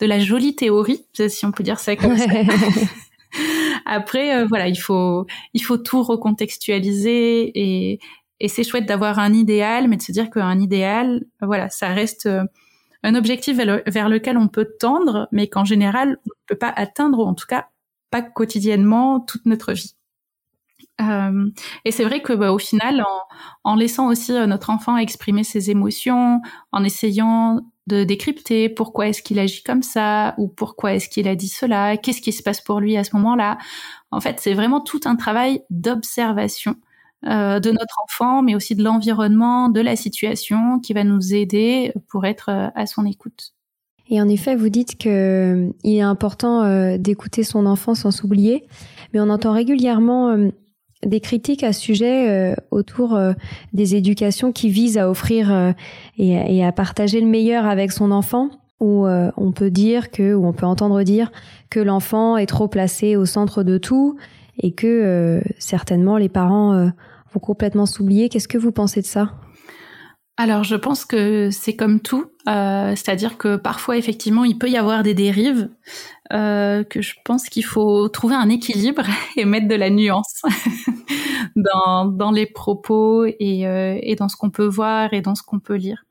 de 0.00 0.06
la 0.06 0.18
jolie 0.18 0.56
théorie, 0.56 1.04
si 1.28 1.46
on 1.46 1.52
peut 1.52 1.62
dire 1.62 1.78
ça 1.78 1.96
comme 1.96 2.16
ça. 2.16 2.26
Après, 3.84 4.36
euh, 4.36 4.46
voilà, 4.46 4.68
il 4.68 4.76
faut, 4.76 5.26
il 5.52 5.62
faut 5.62 5.76
tout 5.76 6.02
recontextualiser 6.02 7.52
et, 7.54 8.00
et 8.40 8.48
c'est 8.48 8.64
chouette 8.64 8.86
d'avoir 8.86 9.18
un 9.18 9.32
idéal, 9.32 9.88
mais 9.88 9.96
de 9.96 10.02
se 10.02 10.12
dire 10.12 10.30
qu'un 10.30 10.58
idéal, 10.58 11.24
voilà, 11.40 11.68
ça 11.68 11.88
reste 11.88 12.26
euh, 12.26 12.44
un 13.02 13.14
objectif 13.14 13.56
vers, 13.56 14.08
lequel 14.08 14.38
on 14.38 14.48
peut 14.48 14.68
tendre, 14.80 15.28
mais 15.30 15.48
qu'en 15.48 15.64
général, 15.64 16.18
on 16.26 16.30
ne 16.30 16.46
peut 16.46 16.58
pas 16.58 16.72
atteindre, 16.74 17.18
ou 17.18 17.22
en 17.22 17.34
tout 17.34 17.46
cas 17.46 17.68
pas 18.10 18.22
quotidiennement 18.22 19.20
toute 19.20 19.44
notre 19.46 19.72
vie. 19.72 19.94
Euh, 21.00 21.50
et 21.84 21.90
c'est 21.90 22.04
vrai 22.04 22.22
que 22.22 22.32
bah, 22.32 22.52
au 22.52 22.58
final, 22.58 23.02
en, 23.02 23.72
en 23.72 23.74
laissant 23.74 24.08
aussi 24.08 24.32
notre 24.32 24.70
enfant 24.70 24.96
exprimer 24.96 25.44
ses 25.44 25.70
émotions, 25.70 26.40
en 26.72 26.84
essayant 26.84 27.60
de 27.86 28.04
décrypter 28.04 28.68
pourquoi 28.68 29.08
est-ce 29.08 29.22
qu'il 29.22 29.38
agit 29.38 29.62
comme 29.62 29.82
ça 29.82 30.34
ou 30.38 30.48
pourquoi 30.48 30.94
est-ce 30.94 31.08
qu'il 31.08 31.28
a 31.28 31.34
dit 31.34 31.48
cela, 31.48 31.96
qu'est-ce 31.96 32.22
qui 32.22 32.32
se 32.32 32.42
passe 32.42 32.60
pour 32.60 32.80
lui 32.80 32.96
à 32.96 33.04
ce 33.04 33.14
moment-là. 33.16 33.58
En 34.10 34.20
fait, 34.20 34.40
c'est 34.40 34.54
vraiment 34.54 34.80
tout 34.80 35.00
un 35.04 35.16
travail 35.16 35.62
d'observation 35.70 36.76
euh, 37.26 37.58
de 37.58 37.70
notre 37.70 37.96
enfant, 38.04 38.42
mais 38.42 38.54
aussi 38.54 38.74
de 38.74 38.82
l'environnement, 38.82 39.70
de 39.70 39.80
la 39.80 39.96
situation 39.96 40.78
qui 40.78 40.92
va 40.92 41.04
nous 41.04 41.34
aider 41.34 41.92
pour 42.08 42.26
être 42.26 42.50
euh, 42.50 42.68
à 42.74 42.86
son 42.86 43.06
écoute. 43.06 43.54
Et 44.10 44.20
en 44.20 44.28
effet, 44.28 44.54
vous 44.56 44.68
dites 44.68 44.98
que 44.98 45.08
euh, 45.08 45.72
il 45.84 45.96
est 45.96 46.02
important 46.02 46.98
d'écouter 46.98 47.42
son 47.42 47.64
enfant 47.64 47.94
sans 47.94 48.10
s'oublier, 48.10 48.66
mais 49.12 49.20
on 49.20 49.30
entend 49.30 49.52
régulièrement 49.52 50.36
des 51.06 51.20
critiques 51.20 51.62
à 51.62 51.72
sujet 51.72 52.28
euh, 52.28 52.54
autour 52.70 53.14
euh, 53.14 53.32
des 53.72 53.94
éducations 53.94 54.52
qui 54.52 54.68
visent 54.68 54.98
à 54.98 55.10
offrir 55.10 55.52
euh, 55.52 55.72
et, 56.18 56.64
à 56.64 56.72
partager 56.72 57.20
le 57.20 57.26
meilleur 57.26 57.66
avec 57.66 57.92
son 57.92 58.10
enfant 58.10 58.50
où 58.80 59.06
on 59.06 59.52
peut 59.52 59.70
dire 59.70 60.10
que 60.10 60.34
ou 60.34 60.44
on 60.44 60.52
peut 60.52 60.66
entendre 60.66 61.02
dire 61.04 61.32
que 61.70 61.80
l'enfant 61.80 62.36
est 62.36 62.44
trop 62.44 62.68
placé 62.68 63.16
au 63.16 63.24
centre 63.24 63.62
de 63.62 63.78
tout 63.78 64.18
et 64.58 64.72
que 64.72 65.40
certainement 65.58 66.18
les 66.18 66.28
parents 66.28 66.90
vont 67.32 67.40
complètement 67.40 67.86
s'oublier. 67.86 68.28
Qu'est-ce 68.28 68.48
que 68.48 68.58
vous 68.58 68.72
pensez 68.72 69.00
de 69.00 69.06
ça? 69.06 69.32
Alors 70.36 70.64
je 70.64 70.74
pense 70.74 71.04
que 71.04 71.50
c'est 71.50 71.76
comme 71.76 72.00
tout, 72.00 72.26
c'est-à-dire 72.46 73.38
que 73.38 73.56
parfois 73.56 73.96
effectivement 73.96 74.44
il 74.44 74.58
peut 74.58 74.68
y 74.68 74.76
avoir 74.76 75.02
des 75.04 75.14
dérives, 75.14 75.68
euh, 76.32 76.84
que 76.84 77.02
je 77.02 77.14
pense 77.22 77.50
qu'il 77.50 77.66
faut 77.66 78.08
trouver 78.08 78.34
un 78.34 78.48
équilibre 78.48 79.04
et 79.36 79.44
mettre 79.44 79.68
de 79.68 79.74
la 79.74 79.90
nuance 79.90 80.42
dans, 81.56 82.06
dans 82.06 82.30
les 82.30 82.46
propos 82.46 83.26
et, 83.26 83.66
euh, 83.66 83.98
et 84.02 84.16
dans 84.16 84.28
ce 84.28 84.36
qu'on 84.36 84.50
peut 84.50 84.66
voir 84.66 85.12
et 85.12 85.20
dans 85.20 85.34
ce 85.34 85.42
qu'on 85.42 85.60
peut 85.60 85.74
lire. 85.74 86.04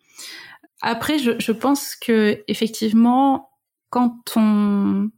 Après, 0.82 1.18
je, 1.18 1.32
je 1.40 1.52
pense 1.52 1.96
que 1.96 2.44
effectivement, 2.48 3.50
quand 3.90 4.34
on 4.36 5.10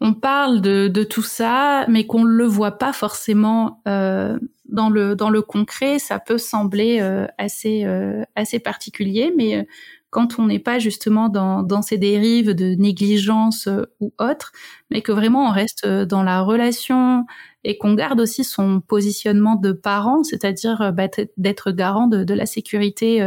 on 0.00 0.14
parle 0.14 0.60
de, 0.60 0.86
de 0.86 1.02
tout 1.02 1.22
ça, 1.22 1.84
mais 1.88 2.06
qu'on 2.06 2.22
le 2.22 2.44
voit 2.44 2.78
pas 2.78 2.92
forcément 2.92 3.82
euh, 3.88 4.38
dans 4.68 4.90
le 4.90 5.16
dans 5.16 5.30
le 5.30 5.42
concret, 5.42 5.98
ça 5.98 6.18
peut 6.18 6.38
sembler 6.38 7.00
euh, 7.00 7.26
assez 7.38 7.84
euh, 7.84 8.22
assez 8.36 8.58
particulier, 8.58 9.32
mais 9.36 9.66
quand 10.10 10.38
on 10.38 10.46
n'est 10.46 10.58
pas 10.58 10.78
justement 10.78 11.28
dans, 11.28 11.62
dans 11.62 11.82
ces 11.82 11.98
dérives 11.98 12.54
de 12.54 12.74
négligence 12.74 13.66
euh, 13.68 13.84
ou 14.00 14.12
autre, 14.18 14.52
mais 14.90 15.02
que 15.02 15.12
vraiment 15.12 15.48
on 15.48 15.50
reste 15.50 15.84
euh, 15.84 16.06
dans 16.06 16.22
la 16.22 16.40
relation 16.40 17.26
et 17.64 17.76
qu'on 17.76 17.94
garde 17.94 18.20
aussi 18.20 18.44
son 18.44 18.80
positionnement 18.80 19.56
de 19.56 19.72
parent, 19.72 20.22
c'est-à-dire 20.24 20.80
euh, 20.80 20.92
bah, 20.92 21.08
d'être 21.36 21.72
garant 21.72 22.06
de, 22.06 22.24
de, 22.24 22.34
la 22.34 22.46
sécurité 22.46 23.22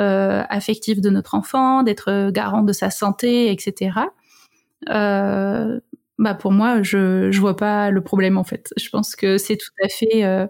euh, 0.00 0.42
affective 0.48 1.00
de 1.00 1.10
notre 1.10 1.34
enfant, 1.34 1.82
d'être 1.82 2.30
garant 2.30 2.62
de 2.62 2.72
sa 2.72 2.90
santé, 2.90 3.50
etc. 3.50 4.00
Euh, 4.88 5.80
bah 6.18 6.34
pour 6.34 6.52
moi, 6.52 6.82
je 6.82 7.30
je 7.30 7.40
vois 7.40 7.56
pas 7.56 7.90
le 7.90 8.00
problème 8.02 8.38
en 8.38 8.44
fait. 8.44 8.72
Je 8.76 8.88
pense 8.88 9.16
que 9.16 9.36
c'est 9.38 9.56
tout 9.56 9.72
à 9.82 9.88
fait 9.88 10.24
euh, 10.24 10.46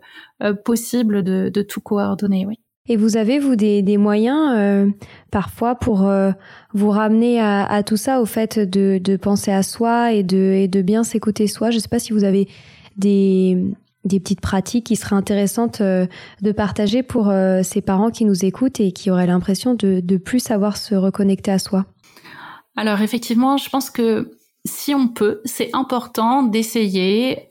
possible 0.65 1.23
de, 1.23 1.49
de 1.49 1.63
tout 1.63 1.81
coordonner, 1.81 2.47
oui. 2.47 2.59
Et 2.87 2.99
vous 2.99 3.17
avez, 3.17 3.39
vous, 3.39 3.57
des, 3.57 3.81
des 3.81 3.97
moyens 3.97 4.53
euh, 4.53 4.91
parfois 5.31 5.75
pour 5.75 6.07
euh, 6.07 6.33
vous 6.75 6.91
ramener 6.91 7.41
à, 7.41 7.65
à, 7.65 7.83
tout 7.83 7.97
ça, 7.97 8.21
au 8.21 8.27
fait 8.27 8.59
de, 8.59 8.99
de 9.03 9.17
penser 9.17 9.51
à 9.53 9.63
soi 9.63 10.13
et 10.13 10.23
de, 10.23 10.37
et 10.37 10.69
de 10.69 10.83
bien 10.83 11.03
s'écouter 11.03 11.47
soi? 11.47 11.71
Je 11.71 11.77
ne 11.77 11.81
sais 11.81 11.89
pas 11.89 11.99
si 11.99 12.13
vous 12.13 12.25
avez 12.25 12.47
des, 12.99 13.65
des 14.05 14.21
petites 14.21 14.43
pratiques 14.43 14.85
qui 14.85 14.97
seraient 14.97 15.17
intéressantes 15.17 15.81
euh, 15.81 16.07
de 16.43 16.53
partager 16.53 17.03
pour 17.03 17.33
ces 17.63 17.81
parents 17.81 18.11
qui 18.11 18.27
nous 18.27 18.45
écoutent 18.45 18.81
et 18.81 18.93
qui 18.93 19.11
auraient 19.11 19.27
l'impression 19.27 19.73
de, 19.73 20.01
de 20.01 20.17
plus 20.19 20.41
savoir 20.41 20.77
se 20.77 20.95
reconnecter 20.95 21.53
à 21.53 21.59
soi. 21.59 21.87
Alors 22.77 23.01
effectivement, 23.01 23.57
je 23.57 23.71
pense 23.71 23.89
que 23.89 24.31
si 24.67 24.95
on 24.95 25.09
peut, 25.09 25.41
c'est 25.45 25.71
important 25.75 26.43
d'essayer 26.43 27.51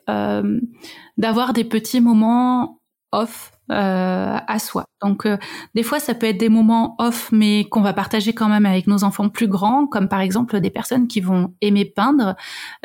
d'avoir 1.17 1.53
des 1.53 1.63
petits 1.63 2.01
moments 2.01 2.79
off 3.13 3.53
euh, 3.71 4.37
à 4.45 4.59
soi. 4.59 4.83
Donc 5.01 5.25
euh, 5.25 5.37
des 5.73 5.83
fois 5.83 6.01
ça 6.01 6.13
peut 6.13 6.25
être 6.25 6.37
des 6.37 6.49
moments 6.49 6.95
off 6.99 7.29
mais 7.31 7.63
qu'on 7.69 7.79
va 7.79 7.93
partager 7.93 8.33
quand 8.33 8.49
même 8.49 8.65
avec 8.65 8.87
nos 8.87 9.05
enfants 9.05 9.29
plus 9.29 9.47
grands, 9.47 9.87
comme 9.87 10.09
par 10.09 10.19
exemple 10.19 10.59
des 10.59 10.69
personnes 10.69 11.07
qui 11.07 11.21
vont 11.21 11.53
aimer 11.61 11.85
peindre, 11.85 12.35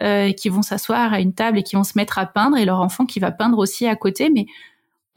euh, 0.01 0.31
qui 0.33 0.49
vont 0.49 0.63
s'asseoir 0.63 1.13
à 1.13 1.21
une 1.21 1.35
table 1.35 1.59
et 1.59 1.63
qui 1.65 1.75
vont 1.75 1.83
se 1.83 1.95
mettre 1.97 2.19
à 2.19 2.27
peindre 2.27 2.57
et 2.57 2.65
leur 2.65 2.81
enfant 2.81 3.07
qui 3.07 3.19
va 3.19 3.33
peindre 3.33 3.59
aussi 3.59 3.89
à 3.89 3.97
côté, 3.97 4.31
mais 4.33 4.47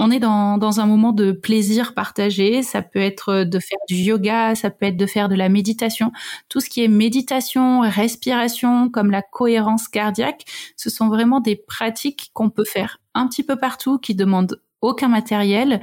on 0.01 0.09
est 0.09 0.19
dans, 0.19 0.57
dans 0.57 0.79
un 0.79 0.87
moment 0.87 1.11
de 1.11 1.31
plaisir 1.31 1.93
partagé. 1.93 2.63
Ça 2.63 2.81
peut 2.81 2.99
être 2.99 3.43
de 3.43 3.59
faire 3.59 3.77
du 3.87 3.95
yoga, 3.95 4.55
ça 4.55 4.71
peut 4.71 4.87
être 4.87 4.97
de 4.97 5.05
faire 5.05 5.29
de 5.29 5.35
la 5.35 5.47
méditation. 5.47 6.11
Tout 6.49 6.59
ce 6.59 6.69
qui 6.69 6.83
est 6.83 6.87
méditation, 6.87 7.81
respiration, 7.81 8.89
comme 8.89 9.11
la 9.11 9.21
cohérence 9.21 9.87
cardiaque, 9.87 10.45
ce 10.75 10.89
sont 10.89 11.07
vraiment 11.07 11.39
des 11.39 11.55
pratiques 11.55 12.31
qu'on 12.33 12.49
peut 12.49 12.65
faire 12.65 12.97
un 13.13 13.27
petit 13.27 13.43
peu 13.43 13.57
partout, 13.57 13.99
qui 13.99 14.15
demandent 14.15 14.59
aucun 14.81 15.07
matériel, 15.07 15.81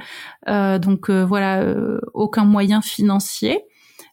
euh, 0.49 0.77
donc 0.77 1.09
euh, 1.09 1.23
voilà, 1.23 1.61
euh, 1.61 2.01
aucun 2.13 2.43
moyen 2.43 2.81
financier. 2.81 3.63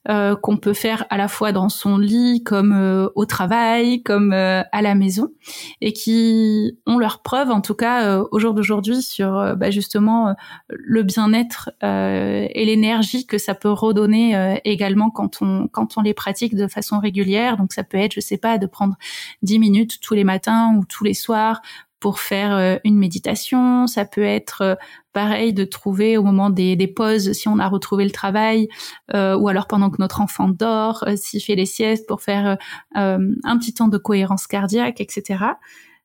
Euh, 0.09 0.37
qu'on 0.37 0.57
peut 0.57 0.73
faire 0.73 1.05
à 1.11 1.17
la 1.17 1.27
fois 1.27 1.51
dans 1.51 1.69
son 1.69 1.99
lit, 1.99 2.43
comme 2.45 2.73
euh, 2.73 3.09
au 3.17 3.25
travail, 3.25 4.03
comme 4.03 4.33
euh, 4.33 4.63
à 4.71 4.81
la 4.81 4.95
maison, 4.95 5.33
et 5.81 5.93
qui 5.93 6.79
ont 6.87 6.99
leur 6.99 7.23
preuve, 7.23 7.51
en 7.51 7.61
tout 7.61 7.75
cas 7.75 8.21
au 8.31 8.39
jour 8.39 8.55
d'aujourd'hui, 8.55 9.03
sur 9.03 9.57
bah, 9.57 9.71
justement 9.71 10.35
le 10.69 11.03
bien-être 11.03 11.71
et 11.83 12.65
l'énergie 12.65 13.27
que 13.27 13.39
ça 13.39 13.55
peut 13.55 13.71
redonner 13.71 14.61
également 14.65 15.11
quand 15.11 15.43
on 15.43 15.69
quand 15.69 15.99
on 15.99 16.03
les 16.03 16.15
pratique 16.15 16.55
de 16.55 16.69
façon 16.69 16.99
régulière. 16.99 17.57
Donc 17.57 17.73
ça 17.73 17.83
peut 17.83 17.99
être, 17.99 18.13
je 18.15 18.21
sais 18.21 18.39
pas, 18.39 18.59
de 18.59 18.67
prendre 18.67 18.97
10 19.43 19.59
minutes 19.59 20.01
tous 20.01 20.15
les 20.15 20.25
matins 20.25 20.75
ou 20.77 20.85
tous 20.85 21.05
les 21.05 21.15
soirs 21.15 21.61
pour 22.07 22.21
faire 22.21 22.55
euh, 22.55 22.77
une 22.85 22.97
méditation. 22.97 23.89
Ça 23.89 24.05
peut 24.05 24.23
être 24.23 24.63
euh, 24.63 24.75
pareil 25.13 25.53
de 25.53 25.65
trouver 25.65 26.17
au 26.17 26.23
moment 26.23 26.51
des, 26.51 26.77
pauses 26.87 27.33
si 27.33 27.49
on 27.49 27.59
a 27.59 27.67
retrouvé 27.67 28.05
le 28.05 28.13
travail 28.13 28.69
euh, 29.13 29.37
ou 29.37 29.49
alors 29.49 29.67
pendant 29.67 29.91
que 29.91 29.97
notre 29.99 30.21
enfant 30.21 30.49
dort, 30.49 31.05
s'il 31.17 31.41
fait 31.41 31.57
les 31.57 31.67
siestes 31.67 32.07
pour 32.07 32.23
faire 32.23 32.59
un 32.95 33.59
petit 33.59 33.75
temps 33.75 33.89
de 33.89 33.99
cohérence 33.99 34.47
cardiaque, 34.47 35.01
etc. 35.01 35.47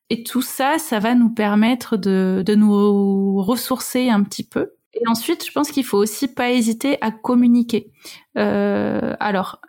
Et 0.10 0.24
tout 0.24 0.42
ça, 0.42 0.80
ça 0.80 0.98
va 0.98 1.14
nous 1.14 1.30
permettre 1.30 1.98
de, 1.98 2.44
nous 2.56 3.40
ressourcer 3.44 4.10
un 4.10 4.24
petit 4.24 4.44
peu. 4.44 4.72
Et 4.96 5.08
ensuite, 5.08 5.46
je 5.46 5.52
pense 5.52 5.70
qu'il 5.70 5.86
faut 5.86 6.00
aussi 6.00 6.28
pas 6.28 6.50
hésiter 6.50 6.98
à 7.02 7.12
communiquer. 7.12 7.92
Alors, 8.34 9.62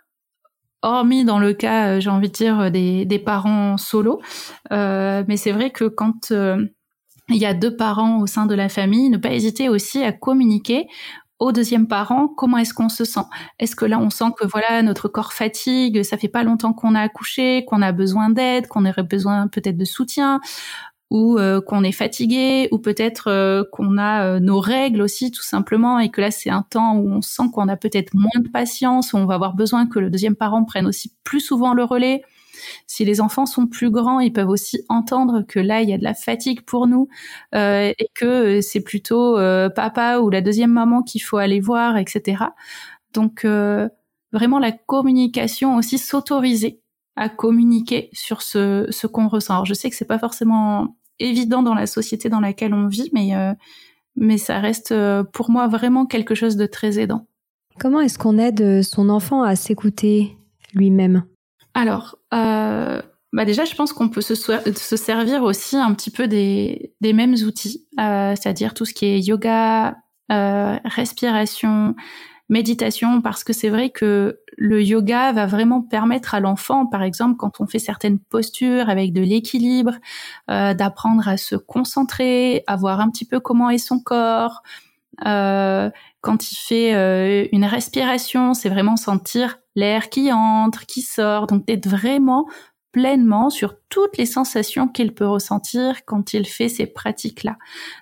hormis 0.83 1.25
dans 1.25 1.39
le 1.39 1.53
cas, 1.53 1.87
euh, 1.95 1.99
j'ai 1.99 2.09
envie 2.09 2.27
de 2.27 2.33
dire, 2.33 2.69
des, 2.69 3.05
des 3.05 3.19
parents 3.19 3.77
solos. 3.77 4.21
Euh, 4.71 5.23
mais 5.27 5.37
c'est 5.37 5.51
vrai 5.51 5.71
que 5.71 5.85
quand 5.85 6.31
euh, 6.31 6.63
il 7.29 7.37
y 7.37 7.45
a 7.45 7.53
deux 7.53 7.75
parents 7.75 8.19
au 8.19 8.27
sein 8.27 8.45
de 8.45 8.53
la 8.53 8.69
famille, 8.69 9.09
ne 9.09 9.17
pas 9.17 9.31
hésiter 9.31 9.69
aussi 9.69 10.03
à 10.03 10.11
communiquer 10.11 10.87
au 11.39 11.51
deuxième 11.51 11.87
parent 11.87 12.27
comment 12.27 12.57
est-ce 12.57 12.73
qu'on 12.73 12.89
se 12.89 13.03
sent 13.03 13.25
Est-ce 13.59 13.75
que 13.75 13.85
là 13.85 13.99
on 13.99 14.09
sent 14.09 14.31
que 14.39 14.45
voilà 14.45 14.81
notre 14.81 15.09
corps 15.09 15.33
fatigue, 15.33 16.03
ça 16.03 16.17
fait 16.17 16.29
pas 16.29 16.43
longtemps 16.43 16.73
qu'on 16.73 16.95
a 16.95 17.01
accouché, 17.01 17.65
qu'on 17.65 17.81
a 17.81 17.91
besoin 17.91 18.29
d'aide, 18.29 18.67
qu'on 18.67 18.85
aurait 18.85 19.03
besoin 19.03 19.47
peut-être 19.47 19.77
de 19.77 19.85
soutien 19.85 20.39
ou 21.13 21.37
euh, 21.37 21.61
qu'on 21.61 21.83
est 21.83 21.91
fatigué, 21.91 22.67
ou 22.71 22.79
peut-être 22.79 23.29
euh, 23.29 23.63
qu'on 23.71 23.99
a 23.99 24.25
euh, 24.25 24.39
nos 24.39 24.59
règles 24.59 24.99
aussi 24.99 25.29
tout 25.29 25.43
simplement, 25.43 25.99
et 25.99 26.09
que 26.09 26.19
là 26.19 26.31
c'est 26.31 26.49
un 26.49 26.63
temps 26.63 26.97
où 26.97 27.07
on 27.07 27.21
sent 27.21 27.43
qu'on 27.53 27.67
a 27.69 27.77
peut-être 27.77 28.15
moins 28.15 28.41
de 28.41 28.49
patience, 28.49 29.13
où 29.13 29.17
on 29.17 29.27
va 29.27 29.35
avoir 29.35 29.53
besoin 29.53 29.85
que 29.85 29.99
le 29.99 30.09
deuxième 30.09 30.35
parent 30.35 30.65
prenne 30.65 30.87
aussi 30.87 31.13
plus 31.23 31.39
souvent 31.39 31.75
le 31.75 31.83
relais. 31.83 32.23
Si 32.87 33.05
les 33.05 33.21
enfants 33.21 33.45
sont 33.45 33.67
plus 33.67 33.91
grands, 33.91 34.19
ils 34.21 34.33
peuvent 34.33 34.49
aussi 34.49 34.83
entendre 34.89 35.43
que 35.47 35.59
là 35.59 35.83
il 35.83 35.89
y 35.89 35.93
a 35.93 35.99
de 35.99 36.03
la 36.03 36.15
fatigue 36.15 36.61
pour 36.61 36.87
nous 36.87 37.09
et 37.53 38.09
que 38.15 38.61
c'est 38.61 38.81
plutôt 38.81 39.35
papa 39.75 40.19
ou 40.19 40.29
la 40.29 40.41
deuxième 40.41 40.71
maman 40.71 41.03
qu'il 41.03 41.21
faut 41.21 41.37
aller 41.37 41.59
voir, 41.59 41.97
etc. 41.97 42.45
Donc 43.13 43.45
vraiment 44.31 44.59
la 44.59 44.71
communication 44.71 45.75
aussi 45.75 45.97
s'autoriser 45.97 46.79
à 47.15 47.29
communiquer 47.29 48.09
sur 48.13 48.41
ce, 48.41 48.87
ce 48.89 49.07
qu'on 49.07 49.27
ressent. 49.27 49.55
Alors 49.55 49.65
je 49.65 49.73
sais 49.73 49.89
que 49.89 49.95
c'est 49.95 50.05
pas 50.05 50.19
forcément 50.19 50.95
évident 51.19 51.63
dans 51.63 51.73
la 51.73 51.87
société 51.87 52.29
dans 52.29 52.39
laquelle 52.39 52.73
on 52.73 52.87
vit, 52.87 53.09
mais, 53.13 53.35
euh, 53.35 53.53
mais 54.15 54.37
ça 54.37 54.59
reste 54.59 54.91
euh, 54.91 55.23
pour 55.23 55.49
moi 55.49 55.67
vraiment 55.67 56.05
quelque 56.05 56.35
chose 56.35 56.55
de 56.55 56.65
très 56.65 56.99
aidant. 56.99 57.27
Comment 57.79 58.01
est-ce 58.01 58.19
qu'on 58.19 58.37
aide 58.37 58.83
son 58.83 59.09
enfant 59.09 59.41
à 59.43 59.55
s'écouter 59.55 60.37
lui-même? 60.73 61.23
Alors, 61.73 62.17
euh, 62.33 63.01
bah 63.31 63.45
déjà, 63.45 63.65
je 63.65 63.73
pense 63.73 63.93
qu'on 63.93 64.09
peut 64.09 64.21
se, 64.21 64.35
se, 64.35 64.95
servir 64.95 65.41
aussi 65.43 65.75
un 65.75 65.91
petit 65.93 66.11
peu 66.11 66.27
des, 66.27 66.93
des 67.01 67.13
mêmes 67.13 67.33
outils, 67.33 67.87
c'est-à-dire 67.97 68.75
tout 68.75 68.85
ce 68.85 68.93
qui 68.93 69.05
est 69.05 69.19
yoga, 69.19 69.95
respiration, 70.29 71.95
méditation 72.49 73.21
parce 73.21 73.43
que 73.43 73.53
c'est 73.53 73.69
vrai 73.69 73.89
que 73.89 74.39
le 74.57 74.83
yoga 74.83 75.31
va 75.31 75.45
vraiment 75.45 75.81
permettre 75.81 76.35
à 76.35 76.39
l'enfant, 76.39 76.85
par 76.85 77.03
exemple, 77.03 77.37
quand 77.37 77.59
on 77.59 77.67
fait 77.67 77.79
certaines 77.79 78.19
postures 78.19 78.89
avec 78.89 79.13
de 79.13 79.21
l'équilibre, 79.21 79.95
euh, 80.49 80.73
d'apprendre 80.73 81.27
à 81.27 81.37
se 81.37 81.55
concentrer, 81.55 82.63
à 82.67 82.75
voir 82.75 82.99
un 82.99 83.09
petit 83.09 83.25
peu 83.25 83.39
comment 83.39 83.69
est 83.69 83.77
son 83.77 83.99
corps. 83.99 84.61
Euh, 85.25 85.89
quand 86.21 86.51
il 86.51 86.55
fait 86.55 86.93
euh, 86.93 87.47
une 87.51 87.65
respiration, 87.65 88.53
c'est 88.53 88.69
vraiment 88.69 88.97
sentir 88.97 89.59
l'air 89.75 90.09
qui 90.09 90.31
entre, 90.31 90.85
qui 90.85 91.01
sort, 91.01 91.47
donc 91.47 91.65
d'être 91.65 91.87
vraiment 91.87 92.45
pleinement 92.91 93.49
sur 93.49 93.75
toutes 93.89 94.17
les 94.17 94.27
sensations 94.27 94.87
qu'il 94.87 95.15
peut 95.15 95.25
ressentir 95.25 96.05
quand 96.05 96.33
il 96.33 96.45
fait 96.45 96.69
ces 96.69 96.85
pratiques-là. 96.85 97.57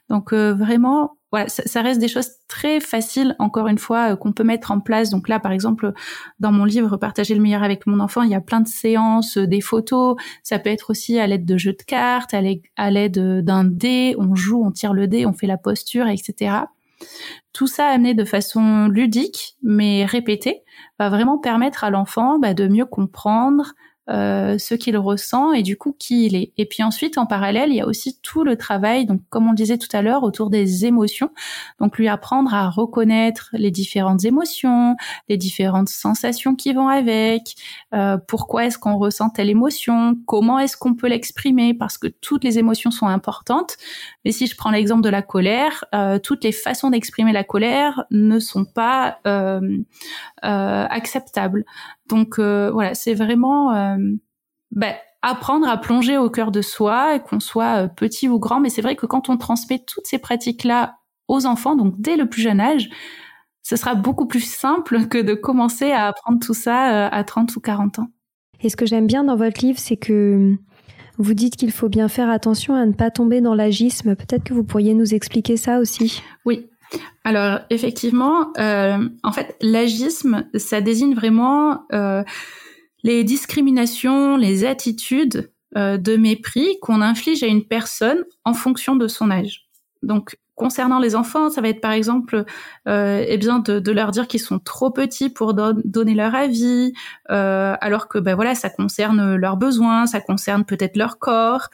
Donc 0.10 0.34
vraiment 0.34 1.16
voilà, 1.32 1.48
ça, 1.48 1.82
reste 1.82 2.02
des 2.02 2.10
choses 2.10 2.30
très 2.50 2.82
faciles, 2.82 3.36
encore 3.40 3.68
une 3.68 3.78
fois, 3.78 4.12
euh, 4.12 4.16
qu'on 4.18 4.34
peut 4.34 4.44
mettre 4.44 4.72
en 4.72 4.82
place. 4.82 5.10
Donc 5.10 5.30
là, 5.30 5.40
par 5.40 5.54
exemple, 5.54 5.94
dans 6.40 6.52
mon 6.52 6.66
livre 6.66 6.98
Partager 6.98 7.34
le 7.34 7.42
meilleur 7.42 7.64
avec 7.64 7.88
mon 7.88 8.02
enfant, 8.02 8.22
il 8.22 8.32
y 8.32 8.36
a 8.36 8.42
plein 8.42 8.60
de 8.60 8.68
séances, 8.68 9.38
euh, 9.38 9.48
des 9.48 9.62
photos. 9.62 10.18
Ça 10.44 10.60
peut 10.60 10.70
être 10.70 10.90
aussi 10.90 11.20
à 11.20 11.28
l'aide 11.28 11.46
de 11.46 11.58
jeux 11.58 11.72
de 11.72 11.84
cartes, 11.84 12.34
à 12.34 12.42
l'aide 12.92 13.18
euh, 13.18 13.42
d'un 13.42 13.64
dé. 13.64 14.14
On 14.20 14.36
joue, 14.36 14.62
on 14.62 14.72
tire 14.72 14.94
le 14.94 15.08
dé, 15.08 15.26
on 15.26 15.34
fait 15.34 15.48
la 15.48 15.58
posture, 15.58 16.08
etc. 16.08 16.56
Tout 17.54 17.68
ça 17.68 17.88
amené 17.88 18.14
de 18.14 18.26
façon 18.26 18.88
ludique, 18.88 19.56
mais 19.64 20.06
répétée, 20.06 20.64
va 21.00 21.10
vraiment 21.10 21.38
permettre 21.38 21.86
à 21.86 21.90
l'enfant 21.90 22.40
bah, 22.40 22.54
de 22.54 22.68
mieux 22.68 22.86
comprendre, 22.86 23.74
euh, 24.10 24.58
ce 24.58 24.74
qu'il 24.74 24.98
ressent 24.98 25.54
et 25.54 25.62
du 25.62 25.78
coup 25.78 25.96
qui 25.98 26.26
il 26.26 26.36
est. 26.36 26.54
Et 26.58 26.66
puis 26.66 26.82
ensuite, 26.82 27.20
en 27.20 27.28
parallèle, 27.28 27.70
il 27.70 27.76
y 27.76 27.82
a 27.82 27.86
aussi 27.86 28.18
tout 28.24 28.44
le 28.44 28.58
travail, 28.58 29.06
donc 29.06 29.22
comme 29.30 29.48
on 29.48 29.52
le 29.52 29.56
disait 29.56 29.78
tout 29.78 29.96
à 29.96 30.02
l'heure, 30.02 30.24
autour 30.24 30.50
des 30.50 30.86
émotions. 30.86 31.30
Donc 31.80 32.00
lui 32.00 32.08
apprendre 32.08 32.52
à 32.54 32.70
reconnaître 32.70 33.50
les 33.54 33.70
différentes 33.70 34.26
émotions, 34.26 34.96
les 35.30 35.38
différentes 35.38 35.90
sensations 35.90 36.56
qui 36.56 36.74
vont 36.74 36.88
avec, 36.88 37.56
euh, 37.94 38.18
pourquoi 38.28 38.66
est-ce 38.66 38.80
qu'on 38.80 38.98
ressent 38.98 39.30
telle 39.30 39.50
émotion, 39.50 40.18
comment 40.26 40.58
est-ce 40.58 40.78
qu'on 40.78 40.96
peut 40.96 41.08
l'exprimer, 41.08 41.76
parce 41.76 42.00
que 42.00 42.08
toutes 42.08 42.44
les 42.44 42.58
émotions 42.58 42.90
sont 42.90 43.08
importantes. 43.08 43.78
Mais 44.26 44.32
si 44.32 44.48
je 44.48 44.56
prends 44.56 44.72
l'exemple 44.72 45.04
de 45.04 45.10
la 45.10 45.22
colère, 45.22 45.86
euh, 45.94 46.18
toutes 46.18 46.44
les 46.44 46.52
façons 46.52 46.90
d'exprimer 46.90 47.34
la 47.34 47.44
colère 47.44 48.06
ne 48.10 48.40
sont 48.40 48.66
pas 48.66 49.20
acceptables. 50.42 51.66
Donc 52.12 52.40
euh, 52.40 52.70
voilà, 52.72 52.94
c'est 52.94 53.14
vraiment 53.14 53.91
euh, 53.98 54.16
ben, 54.72 54.94
apprendre 55.22 55.68
à 55.68 55.78
plonger 55.78 56.18
au 56.18 56.30
cœur 56.30 56.52
de 56.52 56.62
soi, 56.62 57.20
qu'on 57.20 57.40
soit 57.40 57.84
euh, 57.84 57.88
petit 57.88 58.28
ou 58.28 58.40
grand. 58.40 58.60
Mais 58.60 58.70
c'est 58.70 58.82
vrai 58.82 58.96
que 58.96 59.06
quand 59.06 59.30
on 59.30 59.38
transmet 59.38 59.84
toutes 59.86 60.08
ces 60.08 60.20
pratiques-là 60.20 60.96
aux 61.28 61.46
enfants, 61.46 61.76
donc 61.76 61.96
dès 62.00 62.16
le 62.16 62.28
plus 62.28 62.42
jeune 62.42 62.60
âge, 62.60 62.90
ce 63.64 63.76
sera 63.76 63.96
beaucoup 63.96 64.26
plus 64.26 64.44
simple 64.44 65.08
que 65.08 65.20
de 65.20 65.34
commencer 65.34 65.92
à 65.92 66.08
apprendre 66.08 66.40
tout 66.40 66.56
ça 66.56 67.08
à 67.08 67.24
30 67.24 67.56
ou 67.56 67.60
40 67.60 68.00
ans. 68.00 68.08
Et 68.62 68.70
ce 68.70 68.76
que 68.76 68.86
j'aime 68.86 69.08
bien 69.08 69.24
dans 69.24 69.36
votre 69.36 69.64
livre, 69.64 69.80
c'est 69.80 69.98
que 69.98 70.56
vous 71.18 71.34
dites 71.34 71.56
qu'il 71.56 71.72
faut 71.72 71.90
bien 71.90 72.08
faire 72.08 72.30
attention 72.30 72.74
à 72.74 72.86
ne 72.86 72.94
pas 72.94 73.12
tomber 73.12 73.42
dans 73.42 73.54
l'agisme. 73.54 74.16
Peut-être 74.16 74.44
que 74.44 74.54
vous 74.54 74.64
pourriez 74.64 74.94
nous 74.94 75.14
expliquer 75.14 75.58
ça 75.58 75.80
aussi. 75.80 76.22
Oui, 76.46 76.70
alors 77.24 77.60
effectivement, 77.70 78.52
euh, 78.58 79.08
en 79.24 79.32
fait, 79.32 79.56
l'agisme, 79.62 80.46
ça 80.56 80.82
désigne 80.82 81.14
vraiment 81.14 81.86
euh, 81.94 82.24
les 83.04 83.24
discriminations, 83.24 84.38
les 84.38 84.66
attitudes 84.66 85.52
euh, 85.78 85.98
de 85.98 86.16
mépris 86.16 86.78
qu'on 86.82 87.02
inflige 87.02 87.44
à 87.44 87.48
une 87.48 87.66
personne 87.66 88.24
en 88.46 88.54
fonction 88.54 88.96
de 88.96 89.08
son 89.08 89.32
âge. 89.32 89.68
Donc 90.04 90.38
concernant 90.56 91.00
les 91.00 91.16
enfants, 91.16 91.50
ça 91.50 91.62
va 91.62 91.70
être 91.70 91.82
par 91.82 91.92
exemple, 91.92 92.46
eh 92.86 93.38
bien, 93.40 93.58
de, 93.60 93.92
leur 93.92 94.12
dire 94.12 94.28
qu'ils 94.28 94.42
sont 94.42 94.60
trop 94.60 94.92
petits 94.92 95.30
pour 95.30 95.56
donner 95.56 96.14
leur 96.14 96.36
avis, 96.36 96.94
alors 97.30 98.08
que 98.08 98.20
ben 98.20 98.36
voilà, 98.36 98.54
ça 98.54 98.70
concerne 98.70 99.36
leurs 99.38 99.58
besoins, 99.58 100.06
ça 100.06 100.22
concerne 100.22 100.64
peut-être 100.64 100.98
leur 100.98 101.18
corps. 101.18 101.70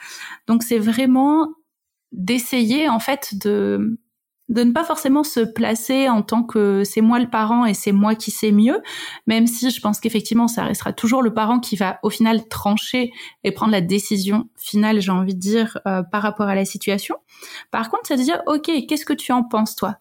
Donc 0.48 0.64
c'est 0.64 0.80
vraiment 0.80 1.50
d'essayer 2.14 2.88
en 2.88 3.00
fait 3.00 3.38
de 3.38 4.00
de 4.50 4.64
ne 4.64 4.72
pas 4.72 4.84
forcément 4.84 5.24
se 5.24 5.42
placer 5.42 6.08
en 6.10 6.22
tant 6.22 6.44
que 6.44 6.84
c'est 6.84 7.02
moi 7.02 7.20
le 7.20 7.30
parent 7.30 7.66
et 7.66 7.74
c'est 7.74 7.92
moi 7.92 8.16
qui 8.16 8.32
sais 8.32 8.52
mieux, 8.52 8.82
même 9.26 9.46
si 9.48 9.70
je 9.70 9.82
pense 9.82 10.00
qu'effectivement 10.00 10.48
ça 10.48 10.64
restera 10.64 10.94
toujours 10.94 11.22
le 11.22 11.34
parent 11.34 11.60
qui 11.60 11.76
va 11.76 12.00
au 12.04 12.10
final 12.10 12.48
trancher 12.48 13.12
et 13.44 13.52
prendre 13.52 13.72
la 13.72 13.82
décision 13.82 14.50
finale, 14.58 15.02
j'ai 15.02 15.12
envie 15.12 15.36
de 15.36 15.40
dire, 15.40 15.78
euh, 15.88 16.04
par 16.04 16.22
rapport 16.22 16.48
à 16.48 16.56
la 16.56 16.66
situation. 16.66 17.18
Par 17.72 17.90
contre, 17.90 18.04
c'est 18.06 18.18
de 18.18 18.24
dire, 18.24 18.42
ok, 18.46 18.72
qu'est-ce 18.88 19.06
que 19.06 19.14
tu 19.14 19.32
en 19.32 19.44
penses 19.44 19.76
toi? 19.76 19.98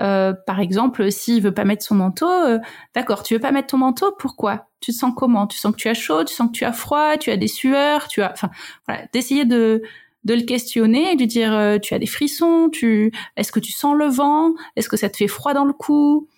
Euh, 0.00 0.32
Par 0.46 0.60
exemple, 0.60 1.10
s'il 1.10 1.42
veut 1.42 1.52
pas 1.54 1.64
mettre 1.64 1.84
son 1.84 1.96
manteau, 1.96 2.30
euh, 2.30 2.58
d'accord, 2.94 3.22
tu 3.22 3.34
veux 3.34 3.40
pas 3.40 3.50
mettre 3.50 3.68
ton 3.68 3.78
manteau, 3.78 4.14
pourquoi? 4.18 4.68
Tu 4.80 4.92
te 4.92 4.96
sens 4.96 5.12
comment? 5.16 5.48
Tu 5.48 5.58
sens 5.58 5.72
que 5.72 5.76
tu 5.76 5.88
as 5.88 5.94
chaud, 5.94 6.22
tu 6.24 6.34
sens 6.34 6.48
que 6.48 6.52
tu 6.52 6.64
as 6.64 6.72
froid, 6.72 7.16
tu 7.16 7.30
as 7.30 7.36
des 7.36 7.48
sueurs, 7.48 8.06
tu 8.06 8.22
as, 8.22 8.30
enfin, 8.32 8.50
voilà, 8.86 9.06
d'essayer 9.12 9.44
de 9.44 9.82
de 10.28 10.34
le 10.34 10.42
questionner, 10.42 11.14
de 11.14 11.20
lui 11.20 11.26
dire 11.26 11.54
euh, 11.54 11.78
tu 11.78 11.94
as 11.94 11.98
des 11.98 12.06
frissons, 12.06 12.68
tu 12.70 13.10
est-ce 13.36 13.50
que 13.50 13.60
tu 13.60 13.72
sens 13.72 13.96
le 13.96 14.06
vent, 14.06 14.52
est-ce 14.76 14.88
que 14.88 14.98
ça 14.98 15.08
te 15.08 15.16
fait 15.16 15.26
froid 15.26 15.54
dans 15.54 15.64
le 15.64 15.72
cou, 15.72 16.28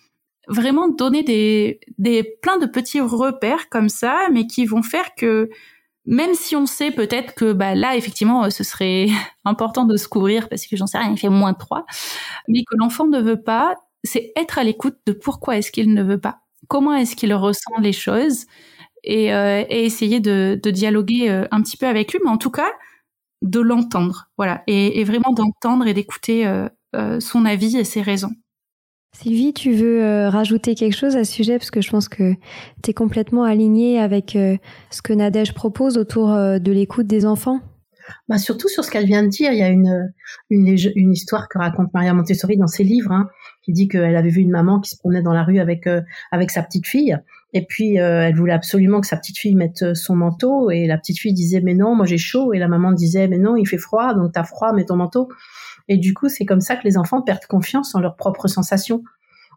vraiment 0.47 0.87
donner 0.87 1.23
des 1.23 1.81
des 1.97 2.23
plein 2.23 2.57
de 2.57 2.65
petits 2.65 3.01
repères 3.01 3.69
comme 3.69 3.89
ça, 3.89 4.27
mais 4.31 4.47
qui 4.47 4.65
vont 4.65 4.81
faire 4.81 5.13
que 5.15 5.49
même 6.05 6.33
si 6.33 6.55
on 6.55 6.65
sait 6.65 6.91
peut-être 6.91 7.35
que 7.35 7.51
bah 7.51 7.75
là 7.75 7.97
effectivement 7.97 8.49
ce 8.49 8.63
serait 8.63 9.07
important 9.45 9.83
de 9.83 9.97
se 9.97 10.07
couvrir 10.07 10.47
parce 10.49 10.65
que 10.65 10.77
j'en 10.77 10.87
sais 10.87 10.97
rien, 10.97 11.11
il 11.11 11.19
fait 11.19 11.29
moins 11.29 11.53
3, 11.53 11.85
mais 12.47 12.63
que 12.63 12.75
l'enfant 12.77 13.07
ne 13.07 13.19
veut 13.21 13.41
pas, 13.41 13.75
c'est 14.05 14.31
être 14.37 14.57
à 14.57 14.63
l'écoute 14.63 14.97
de 15.05 15.11
pourquoi 15.11 15.57
est-ce 15.57 15.71
qu'il 15.71 15.93
ne 15.93 16.03
veut 16.03 16.19
pas. 16.19 16.39
Comment 16.69 16.95
est-ce 16.95 17.15
qu'il 17.17 17.33
ressent 17.33 17.79
les 17.81 17.93
choses? 17.93 18.45
Et, 19.03 19.25
et 19.25 19.85
essayer 19.85 20.19
de, 20.19 20.59
de 20.61 20.71
dialoguer 20.71 21.27
un 21.51 21.61
petit 21.63 21.75
peu 21.75 21.87
avec 21.87 22.13
lui, 22.13 22.19
mais 22.23 22.29
en 22.29 22.37
tout 22.37 22.51
cas 22.51 22.69
de 23.41 23.59
l'entendre, 23.59 24.29
voilà, 24.37 24.63
et, 24.67 24.99
et 24.99 25.03
vraiment 25.03 25.31
d'entendre 25.33 25.87
et 25.87 25.93
d'écouter 25.93 26.45
son 27.19 27.45
avis 27.45 27.77
et 27.77 27.83
ses 27.83 28.01
raisons. 28.01 28.31
Sylvie, 29.13 29.53
tu 29.53 29.73
veux 29.73 30.03
euh, 30.03 30.29
rajouter 30.29 30.73
quelque 30.73 30.95
chose 30.95 31.17
à 31.17 31.25
ce 31.25 31.33
sujet? 31.33 31.57
Parce 31.57 31.69
que 31.69 31.81
je 31.81 31.91
pense 31.91 32.07
que 32.07 32.33
tu 32.81 32.91
es 32.91 32.93
complètement 32.93 33.43
alignée 33.43 33.99
avec 33.99 34.35
euh, 34.35 34.57
ce 34.89 35.01
que 35.01 35.11
Nadège 35.11 35.53
propose 35.53 35.97
autour 35.97 36.31
euh, 36.31 36.59
de 36.59 36.71
l'écoute 36.71 37.07
des 37.07 37.25
enfants. 37.25 37.59
Bah 38.29 38.37
surtout 38.37 38.67
sur 38.67 38.83
ce 38.83 38.89
qu'elle 38.89 39.05
vient 39.05 39.23
de 39.23 39.27
dire, 39.27 39.51
il 39.51 39.59
y 39.59 39.63
a 39.63 39.69
une, 39.69 40.11
une, 40.49 40.75
une 40.95 41.11
histoire 41.11 41.49
que 41.49 41.59
raconte 41.59 41.93
Maria 41.93 42.13
Montessori 42.13 42.57
dans 42.57 42.67
ses 42.67 42.83
livres, 42.83 43.11
hein, 43.11 43.27
qui 43.63 43.73
dit 43.73 43.87
qu'elle 43.87 44.15
avait 44.15 44.29
vu 44.29 44.41
une 44.41 44.49
maman 44.49 44.79
qui 44.79 44.89
se 44.89 44.97
promenait 44.97 45.21
dans 45.21 45.33
la 45.33 45.43
rue 45.43 45.59
avec 45.59 45.87
avec 46.31 46.49
sa 46.49 46.63
petite 46.63 46.87
fille, 46.87 47.17
et 47.53 47.65
puis 47.65 47.95
elle 47.95 48.35
voulait 48.35 48.53
absolument 48.53 49.01
que 49.01 49.07
sa 49.07 49.17
petite 49.17 49.37
fille 49.37 49.55
mette 49.55 49.93
son 49.93 50.15
manteau, 50.15 50.69
et 50.71 50.87
la 50.87 50.97
petite 50.97 51.19
fille 51.19 51.33
disait 51.33 51.61
mais 51.61 51.73
non, 51.73 51.95
moi 51.95 52.05
j'ai 52.05 52.17
chaud, 52.17 52.53
et 52.53 52.59
la 52.59 52.67
maman 52.67 52.91
disait 52.91 53.27
mais 53.27 53.39
non, 53.39 53.55
il 53.55 53.67
fait 53.67 53.77
froid, 53.77 54.13
donc 54.13 54.31
t'as 54.33 54.43
froid, 54.43 54.73
mets 54.73 54.85
ton 54.85 54.95
manteau. 54.95 55.29
Et 55.87 55.97
du 55.97 56.13
coup, 56.13 56.29
c'est 56.29 56.45
comme 56.45 56.61
ça 56.61 56.75
que 56.75 56.83
les 56.83 56.97
enfants 56.97 57.21
perdent 57.21 57.45
confiance 57.47 57.95
en 57.95 57.99
leurs 57.99 58.15
propres 58.15 58.47
sensations. 58.47 59.03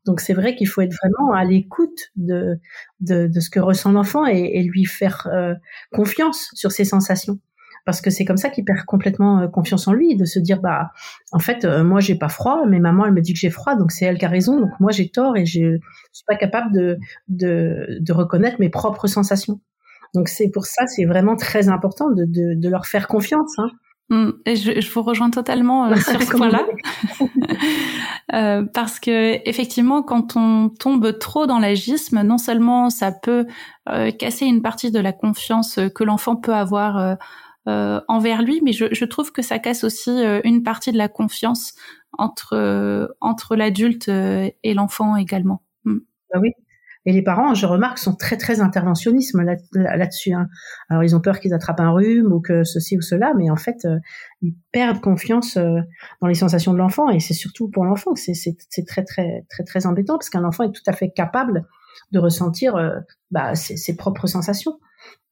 Donc 0.04 0.20
c'est 0.20 0.34
vrai 0.34 0.54
qu'il 0.54 0.68
faut 0.68 0.80
être 0.80 0.94
vraiment 1.02 1.32
à 1.32 1.44
l'écoute 1.44 2.10
de, 2.16 2.58
de, 3.00 3.26
de, 3.26 3.40
ce 3.40 3.48
que 3.50 3.60
ressent 3.60 3.92
l'enfant 3.92 4.26
et, 4.26 4.50
et, 4.54 4.62
lui 4.62 4.84
faire 4.84 5.28
euh, 5.32 5.54
confiance 5.92 6.50
sur 6.54 6.72
ses 6.72 6.84
sensations. 6.84 7.38
Parce 7.84 8.00
que 8.00 8.10
c'est 8.10 8.24
comme 8.24 8.36
ça 8.36 8.48
qu'il 8.48 8.64
perd 8.64 8.84
complètement 8.84 9.40
euh, 9.40 9.48
confiance 9.48 9.86
en 9.88 9.92
lui, 9.92 10.16
de 10.16 10.24
se 10.24 10.38
dire 10.38 10.60
bah 10.60 10.90
en 11.32 11.38
fait 11.38 11.64
euh, 11.64 11.84
moi 11.84 12.00
j'ai 12.00 12.14
pas 12.14 12.28
froid, 12.28 12.64
mais 12.66 12.80
maman 12.80 13.06
elle 13.06 13.12
me 13.12 13.20
dit 13.20 13.32
que 13.32 13.38
j'ai 13.38 13.50
froid, 13.50 13.76
donc 13.76 13.92
c'est 13.92 14.04
elle 14.06 14.18
qui 14.18 14.24
a 14.24 14.28
raison, 14.28 14.60
donc 14.60 14.70
moi 14.80 14.90
j'ai 14.90 15.08
tort 15.08 15.36
et 15.36 15.44
je 15.44 15.78
suis 16.12 16.24
pas 16.26 16.36
capable 16.36 16.72
de, 16.72 16.98
de, 17.28 17.98
de 18.00 18.12
reconnaître 18.12 18.56
mes 18.60 18.70
propres 18.70 19.06
sensations. 19.06 19.60
Donc 20.14 20.28
c'est 20.28 20.48
pour 20.48 20.66
ça 20.66 20.86
c'est 20.86 21.04
vraiment 21.04 21.36
très 21.36 21.68
important 21.68 22.10
de, 22.10 22.24
de, 22.24 22.54
de 22.54 22.68
leur 22.68 22.86
faire 22.86 23.06
confiance. 23.06 23.58
Hein. 23.58 23.70
Mm. 24.10 24.30
Et 24.44 24.56
je, 24.56 24.80
je, 24.80 24.90
vous 24.90 25.02
rejoins 25.02 25.30
totalement 25.30 25.86
euh, 25.86 25.96
sur 25.96 26.22
ce 26.22 26.30
point-là, 26.36 26.66
euh, 28.34 28.64
parce 28.72 29.00
que 29.00 29.40
effectivement, 29.48 30.02
quand 30.02 30.36
on 30.36 30.68
tombe 30.68 31.18
trop 31.18 31.46
dans 31.46 31.58
l'agisme, 31.58 32.22
non 32.22 32.38
seulement 32.38 32.90
ça 32.90 33.12
peut 33.12 33.46
euh, 33.88 34.10
casser 34.10 34.44
une 34.44 34.60
partie 34.60 34.90
de 34.90 35.00
la 35.00 35.12
confiance 35.12 35.78
que 35.94 36.04
l'enfant 36.04 36.36
peut 36.36 36.54
avoir 36.54 37.16
euh, 37.68 38.00
envers 38.08 38.42
lui, 38.42 38.60
mais 38.62 38.72
je, 38.72 38.86
je, 38.92 39.04
trouve 39.04 39.32
que 39.32 39.42
ça 39.42 39.58
casse 39.58 39.84
aussi 39.84 40.10
une 40.44 40.62
partie 40.62 40.92
de 40.92 40.98
la 40.98 41.08
confiance 41.08 41.74
entre 42.12 43.14
entre 43.20 43.56
l'adulte 43.56 44.08
et 44.08 44.74
l'enfant 44.74 45.16
également. 45.16 45.62
Mm. 45.84 45.98
Bah 46.32 46.40
oui, 46.40 46.52
et 47.06 47.12
les 47.12 47.22
parents, 47.22 47.54
je 47.54 47.66
remarque, 47.66 47.98
sont 47.98 48.14
très 48.14 48.38
très 48.38 48.60
interventionnisme 48.60 49.42
là-dessus. 49.72 50.32
Hein. 50.32 50.48
Alors 50.88 51.04
ils 51.04 51.14
ont 51.14 51.20
peur 51.20 51.38
qu'ils 51.38 51.52
attrapent 51.52 51.80
un 51.80 51.90
rhume 51.90 52.32
ou 52.32 52.40
que 52.40 52.64
ceci 52.64 52.96
ou 52.96 53.02
cela, 53.02 53.34
mais 53.36 53.50
en 53.50 53.56
fait 53.56 53.84
euh, 53.84 53.98
ils 54.40 54.54
perdent 54.72 55.00
confiance 55.00 55.58
euh, 55.58 55.80
dans 56.22 56.28
les 56.28 56.34
sensations 56.34 56.72
de 56.72 56.78
l'enfant 56.78 57.10
et 57.10 57.20
c'est 57.20 57.34
surtout 57.34 57.68
pour 57.68 57.84
l'enfant 57.84 58.14
que 58.14 58.20
c'est 58.20 58.86
très 58.86 59.04
très 59.04 59.44
très 59.50 59.64
très 59.64 59.86
embêtant 59.86 60.14
parce 60.14 60.30
qu'un 60.30 60.44
enfant 60.44 60.64
est 60.64 60.72
tout 60.72 60.82
à 60.86 60.92
fait 60.92 61.10
capable 61.10 61.66
de 62.12 62.18
ressentir 62.18 62.74
euh, 62.76 62.98
bah, 63.30 63.54
ses, 63.54 63.76
ses, 63.76 63.96
propres 63.96 64.26
sensations. 64.26 64.78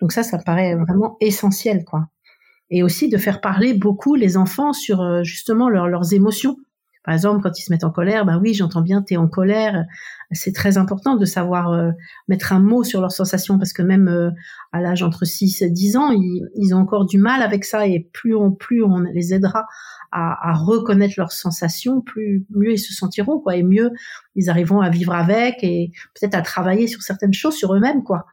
Donc 0.00 0.12
ça, 0.12 0.22
ça 0.22 0.38
paraît 0.38 0.74
vraiment 0.74 1.16
essentiel, 1.20 1.84
quoi. 1.84 2.08
Et 2.72 2.82
aussi 2.82 3.08
de 3.08 3.18
faire 3.18 3.40
parler 3.40 3.74
beaucoup 3.74 4.14
les 4.14 4.37
enfants 4.37 4.72
sur 4.72 5.22
justement 5.22 5.68
leurs 5.68 6.12
émotions. 6.14 6.56
Par 7.04 7.14
exemple, 7.14 7.42
quand 7.42 7.58
ils 7.58 7.62
se 7.62 7.72
mettent 7.72 7.85
en 7.85 7.90
colère, 7.90 8.24
bah 8.24 8.38
oui, 8.40 8.54
j'entends 8.54 8.80
bien, 8.80 9.02
t'es 9.02 9.16
en 9.16 9.26
colère. 9.26 9.85
C'est 10.30 10.52
très 10.54 10.78
important 10.78 11.16
de 11.16 11.24
savoir 11.24 11.72
euh, 11.72 11.90
mettre 12.28 12.52
un 12.52 12.61
mot 12.61 12.85
sur 12.85 13.00
leurs 13.00 13.12
sensations 13.12 13.58
parce 13.58 13.72
que 13.72 13.82
même 13.82 14.08
euh, 14.08 14.30
à 14.70 14.80
l'âge 14.80 15.02
entre 15.02 15.24
6 15.24 15.62
et 15.62 15.70
10 15.70 15.96
ans, 15.96 16.11
ils, 16.12 16.48
ils, 16.54 16.74
ont 16.74 16.78
encore 16.78 17.04
du 17.04 17.18
mal 17.18 17.42
avec 17.42 17.64
ça 17.64 17.87
et 17.87 18.08
plus 18.12 18.37
on, 18.37 18.52
plus 18.52 18.85
on 18.85 19.00
les 19.00 19.35
aidera 19.35 19.66
à, 20.12 20.50
à, 20.50 20.52
reconnaître 20.54 21.14
leurs 21.18 21.32
sensations, 21.32 22.00
plus 22.02 22.46
mieux 22.50 22.72
ils 22.72 22.78
se 22.78 22.94
sentiront, 22.94 23.40
quoi, 23.40 23.56
et 23.56 23.62
mieux 23.64 23.90
ils 24.37 24.48
arriveront 24.48 24.80
à 24.80 24.90
vivre 24.90 25.14
avec 25.14 25.64
et 25.64 25.90
peut-être 26.14 26.35
à 26.35 26.42
travailler 26.42 26.87
sur 26.87 27.02
certaines 27.02 27.35
choses 27.35 27.56
sur 27.56 27.74
eux-mêmes, 27.74 28.04
quoi. 28.04 28.26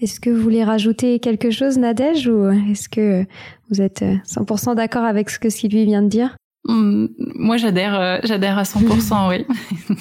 Est-ce 0.00 0.20
que 0.20 0.30
vous 0.30 0.42
voulez 0.42 0.62
rajouter 0.62 1.20
quelque 1.20 1.50
chose, 1.50 1.78
Nadège, 1.78 2.28
ou 2.28 2.50
est-ce 2.70 2.88
que 2.88 3.24
vous 3.70 3.80
êtes 3.80 4.04
100% 4.26 4.74
d'accord 4.74 5.04
avec 5.04 5.30
ce 5.30 5.38
que 5.38 5.48
Sylvie 5.48 5.86
vient 5.86 6.02
de 6.02 6.08
dire? 6.08 6.36
Mm, 6.68 7.06
moi, 7.18 7.56
j'adhère, 7.56 7.98
euh, 7.98 8.18
j'adhère 8.24 8.58
à 8.58 8.64
100%, 8.64 9.28
oui. 9.28 9.46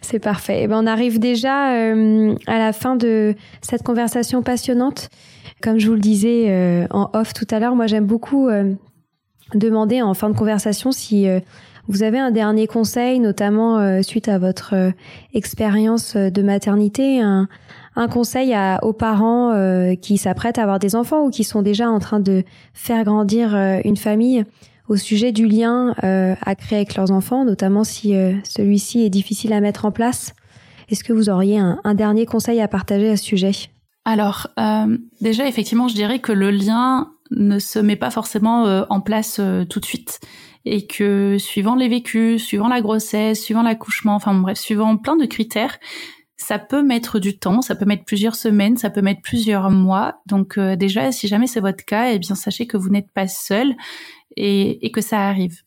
C'est 0.00 0.18
parfait. 0.18 0.60
Et 0.60 0.62
eh 0.64 0.66
ben, 0.68 0.82
on 0.82 0.86
arrive 0.86 1.18
déjà 1.18 1.74
euh, 1.74 2.34
à 2.46 2.58
la 2.58 2.72
fin 2.72 2.96
de 2.96 3.34
cette 3.60 3.82
conversation 3.82 4.42
passionnante. 4.42 5.08
Comme 5.60 5.78
je 5.78 5.88
vous 5.88 5.94
le 5.94 6.00
disais 6.00 6.46
euh, 6.48 6.86
en 6.90 7.10
off 7.12 7.34
tout 7.34 7.46
à 7.50 7.58
l'heure, 7.58 7.74
moi, 7.74 7.86
j'aime 7.86 8.06
beaucoup 8.06 8.48
demander 9.54 10.02
en 10.02 10.14
fin 10.14 10.30
de 10.30 10.36
conversation 10.36 10.92
si 10.92 11.26
vous 11.88 12.02
avez 12.02 12.18
un 12.18 12.30
dernier 12.30 12.66
conseil, 12.66 13.20
notamment 13.20 14.02
suite 14.02 14.28
à 14.28 14.38
votre 14.38 14.74
expérience 15.34 16.16
de 16.16 16.42
maternité, 16.42 17.20
un, 17.20 17.48
un 17.94 18.08
conseil 18.08 18.54
à, 18.54 18.78
aux 18.82 18.92
parents 18.92 19.52
qui 20.00 20.16
s'apprêtent 20.16 20.58
à 20.58 20.62
avoir 20.62 20.78
des 20.78 20.96
enfants 20.96 21.26
ou 21.26 21.30
qui 21.30 21.44
sont 21.44 21.62
déjà 21.62 21.90
en 21.90 21.98
train 21.98 22.20
de 22.20 22.44
faire 22.72 23.04
grandir 23.04 23.54
une 23.84 23.96
famille 23.96 24.44
au 24.88 24.96
sujet 24.96 25.32
du 25.32 25.46
lien 25.46 25.94
euh, 26.04 26.34
à 26.42 26.54
créer 26.54 26.78
avec 26.78 26.94
leurs 26.96 27.10
enfants, 27.10 27.44
notamment 27.44 27.84
si 27.84 28.14
euh, 28.14 28.34
celui-ci 28.44 29.02
est 29.02 29.10
difficile 29.10 29.52
à 29.52 29.60
mettre 29.60 29.84
en 29.84 29.90
place. 29.90 30.34
Est-ce 30.88 31.04
que 31.04 31.12
vous 31.12 31.30
auriez 31.30 31.58
un, 31.58 31.80
un, 31.84 31.94
dernier 31.94 32.26
conseil 32.26 32.60
à 32.60 32.68
partager 32.68 33.08
à 33.08 33.16
ce 33.16 33.24
sujet? 33.24 33.52
Alors, 34.04 34.48
euh, 34.58 34.98
déjà, 35.20 35.46
effectivement, 35.46 35.88
je 35.88 35.94
dirais 35.94 36.18
que 36.18 36.32
le 36.32 36.50
lien 36.50 37.12
ne 37.30 37.58
se 37.58 37.78
met 37.78 37.96
pas 37.96 38.10
forcément 38.10 38.66
euh, 38.66 38.84
en 38.90 39.00
place 39.00 39.38
euh, 39.40 39.64
tout 39.64 39.80
de 39.80 39.86
suite 39.86 40.20
et 40.64 40.86
que 40.86 41.38
suivant 41.38 41.74
les 41.74 41.88
vécus, 41.88 42.44
suivant 42.44 42.68
la 42.68 42.80
grossesse, 42.80 43.40
suivant 43.40 43.62
l'accouchement, 43.62 44.14
enfin 44.14 44.34
bref, 44.34 44.58
suivant 44.58 44.96
plein 44.96 45.16
de 45.16 45.24
critères, 45.24 45.78
ça 46.42 46.58
peut 46.58 46.82
mettre 46.82 47.18
du 47.18 47.38
temps, 47.38 47.62
ça 47.62 47.74
peut 47.74 47.84
mettre 47.84 48.04
plusieurs 48.04 48.34
semaines, 48.34 48.76
ça 48.76 48.90
peut 48.90 49.02
mettre 49.02 49.22
plusieurs 49.22 49.70
mois. 49.70 50.20
Donc 50.26 50.58
déjà, 50.58 51.12
si 51.12 51.28
jamais 51.28 51.46
c'est 51.46 51.60
votre 51.60 51.84
cas, 51.84 52.10
eh 52.12 52.18
bien 52.18 52.34
sachez 52.34 52.66
que 52.66 52.76
vous 52.76 52.88
n'êtes 52.88 53.10
pas 53.12 53.28
seul 53.28 53.74
et, 54.36 54.90
que 54.92 55.00
ça 55.00 55.26
arrive. 55.26 55.62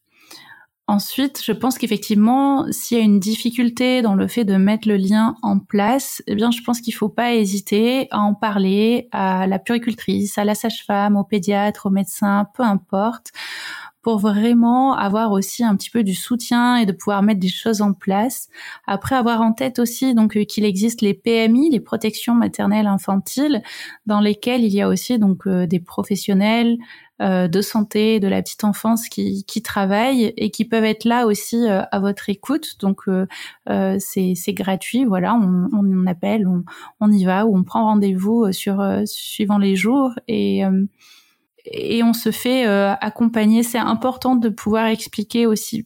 Ensuite, 0.88 1.42
je 1.44 1.52
pense 1.52 1.80
qu'effectivement, 1.80 2.68
s'il 2.70 2.98
y 2.98 3.02
a 3.02 3.04
une 3.04 3.20
difficulté 3.20 4.04
dans 4.04 4.14
le 4.14 4.28
fait 4.28 4.46
de 4.46 4.56
mettre 4.56 4.88
le 4.88 4.98
lien 4.98 5.36
en 5.42 5.58
place, 5.58 6.22
eh 6.28 6.36
bien, 6.36 6.52
je 6.52 6.62
pense 6.62 6.80
qu'il 6.80 6.94
faut 6.94 7.10
pas 7.10 7.34
hésiter 7.34 8.08
à 8.12 8.20
en 8.20 8.36
parler 8.36 9.08
à 9.12 9.48
la 9.48 9.58
puricultrice, 9.58 10.38
à 10.38 10.44
la 10.44 10.54
sage-femme, 10.54 11.18
au 11.18 11.24
pédiatre, 11.24 11.88
au 11.88 11.90
médecin, 11.90 12.46
peu 12.54 12.62
importe, 12.62 13.32
pour 14.06 14.20
vraiment 14.20 14.94
avoir 14.94 15.32
aussi 15.32 15.64
un 15.64 15.76
petit 15.76 15.90
peu 15.90 16.04
du 16.04 16.14
soutien 16.14 16.76
et 16.76 16.86
de 16.86 16.92
pouvoir 16.92 17.24
mettre 17.24 17.40
des 17.40 17.48
choses 17.48 17.82
en 17.82 17.92
place. 17.92 18.50
Après 18.86 19.16
avoir 19.16 19.42
en 19.42 19.52
tête 19.52 19.80
aussi 19.80 20.14
donc 20.14 20.38
euh, 20.38 20.44
qu'il 20.44 20.64
existe 20.64 21.02
les 21.02 21.16
PMI, 21.16 21.72
les 21.72 21.80
protections 21.80 22.36
maternelles 22.36 22.86
infantiles, 22.86 23.64
dans 24.06 24.20
lesquelles 24.20 24.64
il 24.64 24.72
y 24.72 24.82
a 24.84 24.90
aussi 24.90 25.18
donc 25.18 25.48
euh, 25.48 25.66
des 25.66 25.80
professionnels, 25.80 26.78
euh, 27.20 27.48
de 27.48 27.62
santé 27.62 28.20
de 28.20 28.28
la 28.28 28.44
petite 28.44 28.64
enfance 28.64 29.08
qui, 29.08 29.44
qui 29.46 29.64
travaillent 29.64 30.34
et 30.38 30.52
qui 30.52 30.66
peuvent 30.66 30.84
être 30.84 31.06
là 31.06 31.26
aussi 31.26 31.66
euh, 31.68 31.82
à 31.92 32.00
votre 32.00 32.30
écoute. 32.30 32.76
Donc 32.80 33.08
euh, 33.08 33.26
c'est 33.98 34.54
gratuit, 34.54 35.04
voilà, 35.06 35.34
on, 35.34 35.68
on 35.74 36.06
appelle, 36.06 36.46
on, 36.46 36.64
on, 37.00 37.12
y 37.12 37.26
va 37.26 37.48
ou 37.48 37.58
on 37.58 37.64
prend 37.64 37.86
rendez-vous 37.86 38.52
sur 38.52 38.86
suivant 39.06 39.58
les 39.58 39.76
jours 39.76 40.12
et 40.28 40.62
et 41.66 42.04
on 42.04 42.14
se 42.14 42.32
fait 42.32 42.66
accompagner. 42.66 43.64
C'est 43.64 43.78
important 43.78 44.36
de 44.36 44.50
pouvoir 44.50 44.88
expliquer 44.88 45.46
aussi 45.46 45.86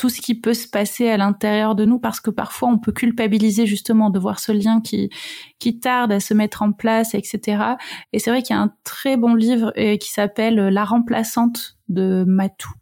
tout 0.00 0.08
ce 0.08 0.22
qui 0.22 0.34
peut 0.34 0.54
se 0.54 0.66
passer 0.66 1.10
à 1.10 1.18
l'intérieur 1.18 1.74
de 1.74 1.84
nous 1.84 1.98
parce 1.98 2.20
que 2.20 2.30
parfois 2.30 2.70
on 2.70 2.78
peut 2.78 2.90
culpabiliser 2.90 3.66
justement 3.66 4.08
de 4.08 4.18
voir 4.18 4.40
ce 4.40 4.50
lien 4.50 4.80
qui 4.80 5.10
qui 5.58 5.78
tarde 5.78 6.10
à 6.10 6.20
se 6.20 6.32
mettre 6.32 6.62
en 6.62 6.72
place 6.72 7.14
etc 7.14 7.74
et 8.14 8.18
c'est 8.18 8.30
vrai 8.30 8.42
qu'il 8.42 8.56
y 8.56 8.58
a 8.58 8.62
un 8.62 8.72
très 8.82 9.18
bon 9.18 9.34
livre 9.34 9.74
euh, 9.76 9.98
qui 9.98 10.10
s'appelle 10.10 10.54
La 10.54 10.86
remplaçante 10.86 11.76
de 11.90 12.24
Matou 12.26 12.72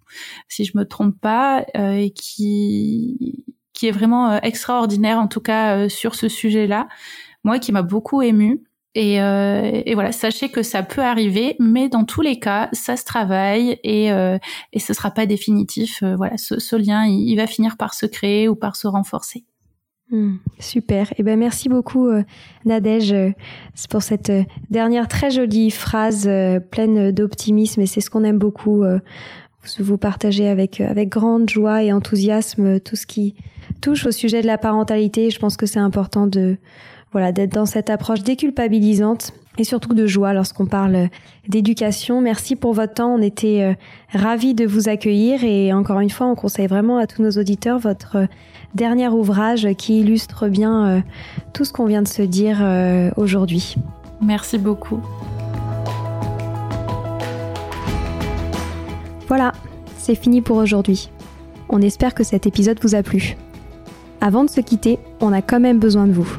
si 0.47 0.65
je 0.65 0.79
me 0.79 0.85
trompe 0.85 1.21
pas 1.21 1.67
euh, 1.77 1.91
et 1.91 2.11
qui 2.11 3.45
qui 3.73 3.89
est 3.89 3.93
vraiment 3.93 4.31
euh, 4.31 4.39
extraordinaire 4.45 5.19
en 5.19 5.27
tout 5.27 5.41
cas 5.41 5.89
sur 5.89 6.15
ce 6.15 6.29
sujet-là 6.29 6.87
moi 7.43 7.59
qui 7.59 7.73
m'a 7.73 7.83
beaucoup 7.83 8.23
ému 8.23 8.63
et, 8.95 9.21
euh, 9.21 9.83
et, 9.85 9.95
voilà, 9.95 10.13
sachez 10.13 10.49
que 10.49 10.63
ça 10.63 10.83
peut 10.83 11.03
arriver, 11.03 11.57
mais 11.59 11.89
dans 11.89 12.05
tous 12.05 12.23
les 12.23 12.41
cas, 12.41 12.69
ça 12.73 12.97
se 12.97 13.05
travaille 13.05 13.79
et, 13.85 14.11
euh, 14.13 14.39
et 14.73 14.79
ce 14.79 14.95
sera 14.95 15.11
pas 15.11 15.27
définitif. 15.27 16.03
Euh, 16.03 16.17
voilà, 16.17 16.39
ce, 16.39 16.59
ce 16.59 16.75
lien, 16.75 17.05
il, 17.05 17.37
va 17.37 17.47
finir 17.47 17.77
par 17.77 17.95
se 17.95 18.07
créer 18.07 18.49
ou 18.49 18.55
par 18.55 18.77
se 18.77 18.87
renforcer. 18.87 19.45
Hmm, 20.11 20.37
super. 20.59 21.13
Eh 21.19 21.23
ben 21.23 21.39
merci 21.39 21.69
beaucoup 21.69 22.09
euh, 22.09 22.23
Nadège 22.65 23.13
euh, 23.13 23.31
pour 23.91 24.03
cette 24.03 24.33
dernière 24.71 25.07
très 25.07 25.31
jolie 25.31 25.71
phrase 25.71 26.29
pleine 26.71 27.13
d'optimisme 27.13 27.83
et 27.83 27.87
c'est 27.87 28.01
ce 28.01 28.09
qu'on 28.09 28.25
aime 28.25 28.39
beaucoup 28.39 28.85
vous 29.81 29.99
partagez 29.99 30.49
avec, 30.49 30.81
avec 30.81 31.11
grande 31.11 31.51
joie 31.51 31.83
et 31.83 31.93
enthousiasme 31.93 32.81
tout 32.81 32.97
ce 32.97 33.07
qui 33.07 33.35
touche 33.83 34.07
au 34.07 34.11
sujet 34.11 34.41
de 34.41 34.47
la 34.47 34.57
parentalité. 34.57 35.29
Je 35.29 35.39
pense 35.39 35.59
que 35.59 35.67
c'est 35.67 35.79
important 35.79 36.27
de, 36.27 36.57
voilà, 37.13 37.33
d'être 37.33 37.53
dans 37.53 37.67
cette 37.67 37.91
approche 37.91 38.23
déculpabilisante 38.23 39.33
et 39.59 39.65
surtout 39.65 39.93
de 39.95 40.07
joie 40.07 40.33
lorsqu'on 40.33 40.67
parle 40.67 41.09
d'éducation. 41.49 42.21
Merci 42.21 42.57
pour 42.57 42.73
votre 42.73 42.95
temps. 42.95 43.15
On 43.15 43.23
était 43.23 43.63
euh, 43.63 43.75
ravis 44.17 44.55
de 44.55 44.65
vous 44.65 44.89
accueillir 44.89 45.45
et 45.45 45.73
encore 45.73 46.01
une 46.01 46.11
fois, 46.11 46.27
on 46.27 46.35
conseille 46.35 46.69
vraiment 46.69 46.99
à 46.99 47.07
tous 47.07 47.23
nos 47.23 47.33
auditeurs 47.33 47.79
votre 47.79 48.17
euh, 48.17 48.27
dernier 48.75 49.09
ouvrage 49.09 49.67
qui 49.77 50.01
illustre 50.01 50.49
bien 50.49 50.87
euh, 50.87 51.01
tout 51.53 51.65
ce 51.65 51.73
qu'on 51.73 51.87
vient 51.87 52.03
de 52.03 52.09
se 52.09 52.23
dire 52.23 52.59
aujourd'hui. 53.17 53.77
Merci 54.21 54.59
beaucoup. 54.59 55.01
Voilà, 59.27 59.53
c'est 59.97 60.15
fini 60.15 60.41
pour 60.41 60.57
aujourd'hui. 60.57 61.11
On 61.69 61.83
espère 61.83 62.15
que 62.15 62.25
cet 62.25 62.47
épisode 62.47 62.79
vous 62.83 62.95
a 62.95 63.03
plu. 63.03 63.37
Avant 64.21 64.45
de 64.45 64.51
se 64.51 64.61
quitter, 64.61 64.99
on 65.21 65.33
a 65.33 65.43
quand 65.43 65.61
même 65.61 65.79
besoin 65.79 66.07
de 66.07 66.13
vous. 66.13 66.39